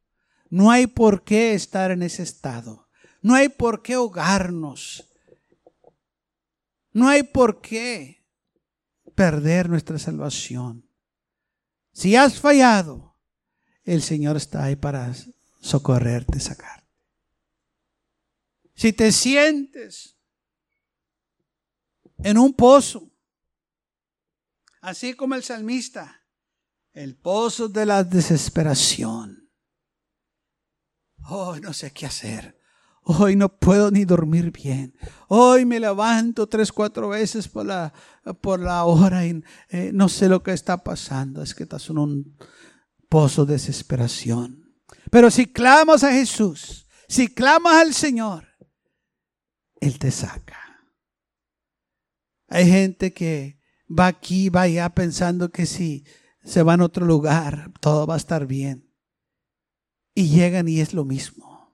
No 0.49 0.71
hay 0.71 0.87
por 0.87 1.25
qué 1.25 1.55
estar 1.55 1.91
en 1.91 2.03
ese 2.03 2.23
estado. 2.23 2.89
No 3.21 3.35
hay 3.35 3.49
por 3.49 3.83
qué 3.83 3.95
ahogarnos. 3.95 5.09
No 6.93 7.09
hay 7.09 7.23
por 7.23 7.61
qué 7.61 8.23
perder 9.15 9.69
nuestra 9.69 9.99
salvación. 9.99 10.87
Si 11.93 12.17
has 12.17 12.39
fallado, 12.39 13.17
el 13.85 14.03
Señor 14.03 14.37
está 14.37 14.65
ahí 14.65 14.77
para 14.77 15.13
socorrerte, 15.61 16.39
sacarte. 16.41 16.83
Si 18.75 18.93
te 18.93 19.13
sientes 19.13 20.17
en 22.19 22.39
un 22.39 22.55
pozo, 22.55 23.11
así 24.81 25.15
como 25.15 25.35
el 25.35 25.43
salmista, 25.43 26.22
el 26.93 27.17
pozo 27.17 27.69
de 27.69 27.87
la 27.87 28.05
desesperación. 28.05 29.51
Hoy 31.29 31.61
no 31.61 31.73
sé 31.73 31.93
qué 31.93 32.07
hacer. 32.07 32.59
Hoy 33.05 33.35
no 33.35 33.49
puedo 33.49 33.91
ni 33.91 34.05
dormir 34.05 34.53
bien. 34.53 34.95
Hoy 35.29 35.65
me 35.65 35.81
levanto 35.81 36.49
tres, 36.49 36.71
cuatro 36.71 37.09
veces 37.09 37.49
por 37.49 37.67
la, 37.67 37.93
por 38.41 38.61
la 38.61 38.85
hora 38.85 39.27
y 39.27 39.43
eh, 39.71 39.91
no 39.93 40.09
sé 40.09 40.29
lo 40.29 40.43
que 40.43 40.53
está 40.53 40.85
pasando. 40.85 41.43
Es 41.43 41.55
que 41.55 41.65
estás 41.65 41.89
en 41.91 41.99
un 41.99 42.39
pozo 43.09 43.45
de 43.45 43.55
desesperación. 43.55 44.63
Pero 45.11 45.31
si 45.31 45.47
clamas 45.47 46.05
a 46.05 46.13
Jesús, 46.13 46.87
si 47.09 47.29
clamas 47.29 47.75
al 47.75 47.93
Señor, 47.93 48.47
Él 49.81 49.99
te 49.99 50.11
saca. 50.11 50.59
Hay 52.49 52.71
gente 52.71 53.13
que 53.13 53.59
va 53.89 54.07
aquí, 54.07 54.49
va 54.49 54.63
allá 54.63 54.91
pensando 54.91 55.51
que 55.51 55.67
si 55.67 56.05
se 56.45 56.63
van 56.63 56.81
a 56.81 56.85
otro 56.85 57.07
lugar, 57.07 57.71
todo 57.81 58.07
va 58.07 58.15
a 58.15 58.19
estar 58.19 58.47
bien. 58.47 58.89
Y 60.15 60.29
llegan 60.29 60.69
y 60.69 60.81
es 60.81 60.93
lo 60.93 61.05
mismo. 61.05 61.73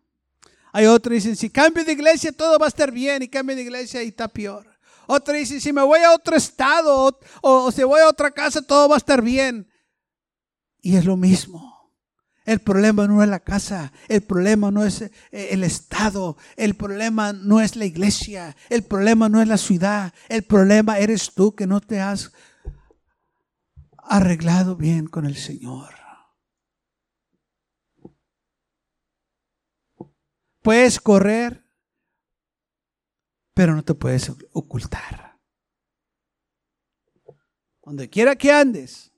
Hay 0.73 0.87
otros 0.87 1.15
dicen, 1.15 1.37
si 1.37 1.51
cambio 1.51 1.85
de 1.85 1.93
iglesia, 1.93 2.31
todo 2.33 2.59
va 2.59 2.67
a 2.67 2.69
estar 2.69 2.93
bien, 2.93 3.23
y 3.23 3.29
cambio 3.29 3.57
de 3.57 3.63
iglesia 3.63 4.03
y 4.03 4.09
está 4.09 4.29
peor. 4.29 4.67
Otros 5.07 5.37
dicen, 5.37 5.61
si 5.61 5.73
me 5.73 5.83
voy 5.83 6.01
a 6.01 6.13
otro 6.13 6.37
estado 6.37 7.07
o, 7.07 7.19
o 7.41 7.73
si 7.73 7.83
voy 7.83 8.01
a 8.01 8.09
otra 8.09 8.31
casa, 8.31 8.61
todo 8.61 8.89
va 8.89 8.97
a 8.97 8.99
estar 8.99 9.23
bien. 9.23 9.67
Y 10.81 10.97
es 10.97 11.05
lo 11.05 11.17
mismo. 11.17 11.79
El 12.49 12.61
problema 12.61 13.07
no 13.07 13.23
es 13.23 13.29
la 13.29 13.41
casa, 13.41 13.93
el 14.09 14.23
problema 14.23 14.71
no 14.71 14.83
es 14.83 15.03
eh, 15.03 15.11
el 15.31 15.65
estado, 15.65 16.39
el 16.57 16.77
problema 16.77 17.35
no 17.35 17.61
es 17.61 17.77
la 17.77 17.85
iglesia, 17.85 18.57
el 18.71 18.85
problema 18.85 19.29
no 19.29 19.43
es 19.43 19.49
la 19.49 19.59
ciudad, 19.59 20.15
el 20.31 20.45
problema 20.45 20.99
eres 20.99 21.35
tú 21.35 21.55
que 21.55 21.67
no 21.67 21.83
te 21.83 22.01
has 22.01 22.33
arreglado 24.09 24.77
bien 24.77 25.07
con 25.07 25.27
el 25.27 25.37
Señor. 25.37 25.95
Puedes 30.63 31.01
correr, 31.01 31.65
pero 33.55 33.75
no 33.75 33.85
te 33.85 33.95
puedes 33.95 34.33
ocultar. 34.53 35.39
Donde 37.83 38.11
quiera 38.11 38.37
que 38.37 38.53
andes, 38.53 39.13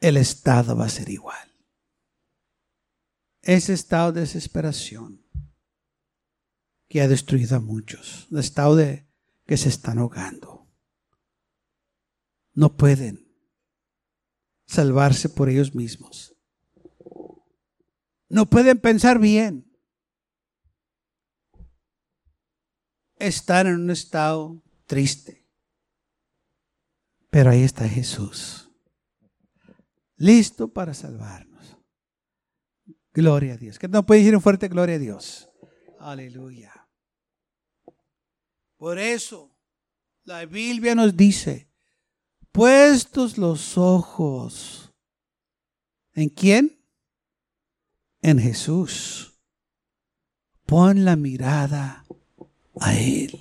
el 0.00 0.16
estado 0.16 0.76
va 0.76 0.86
a 0.86 0.90
ser 0.90 1.08
igual. 1.08 1.50
Ese 3.42 3.72
estado 3.72 4.12
de 4.12 4.20
desesperación 4.20 5.26
que 6.88 7.00
ha 7.00 7.08
destruido 7.08 7.56
a 7.56 7.60
muchos, 7.60 8.28
el 8.30 8.38
estado 8.38 8.76
de 8.76 9.06
que 9.46 9.56
se 9.56 9.68
están 9.68 9.98
ahogando 9.98 10.51
no 12.54 12.76
pueden 12.76 13.26
salvarse 14.66 15.28
por 15.28 15.48
ellos 15.48 15.74
mismos. 15.74 16.34
No 18.28 18.48
pueden 18.48 18.80
pensar 18.80 19.18
bien. 19.18 19.70
Están 23.16 23.66
en 23.66 23.74
un 23.74 23.90
estado 23.90 24.62
triste. 24.86 25.46
Pero 27.30 27.50
ahí 27.50 27.62
está 27.62 27.88
Jesús, 27.88 28.70
listo 30.16 30.70
para 30.70 30.92
salvarnos. 30.92 31.78
Gloria 33.14 33.54
a 33.54 33.56
Dios. 33.56 33.78
Que 33.78 33.88
no 33.88 34.04
puede 34.04 34.20
decir 34.20 34.36
un 34.36 34.42
fuerte 34.42 34.68
gloria 34.68 34.96
a 34.96 34.98
Dios. 34.98 35.48
Aleluya. 35.98 36.72
Por 38.76 38.98
eso 38.98 39.56
la 40.24 40.44
Biblia 40.44 40.94
nos 40.94 41.16
dice, 41.16 41.71
puestos 42.52 43.38
los 43.38 43.76
ojos. 43.78 44.92
¿En 46.14 46.28
quién? 46.28 46.78
En 48.20 48.38
Jesús. 48.38 49.34
Pon 50.66 51.04
la 51.04 51.16
mirada 51.16 52.04
a 52.80 52.94
Él. 52.94 53.40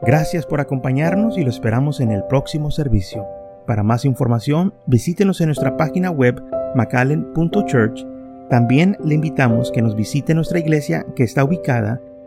Gracias 0.00 0.46
por 0.46 0.60
acompañarnos 0.60 1.36
y 1.36 1.42
lo 1.42 1.50
esperamos 1.50 2.00
en 2.00 2.12
el 2.12 2.24
próximo 2.24 2.70
servicio. 2.70 3.26
Para 3.66 3.82
más 3.82 4.04
información, 4.04 4.72
visítenos 4.86 5.40
en 5.40 5.48
nuestra 5.48 5.76
página 5.76 6.10
web 6.10 6.42
macallen.church. 6.74 8.06
También 8.48 8.96
le 9.04 9.16
invitamos 9.16 9.70
que 9.70 9.82
nos 9.82 9.94
visite 9.94 10.34
nuestra 10.34 10.60
iglesia 10.60 11.04
que 11.14 11.24
está 11.24 11.44
ubicada 11.44 12.00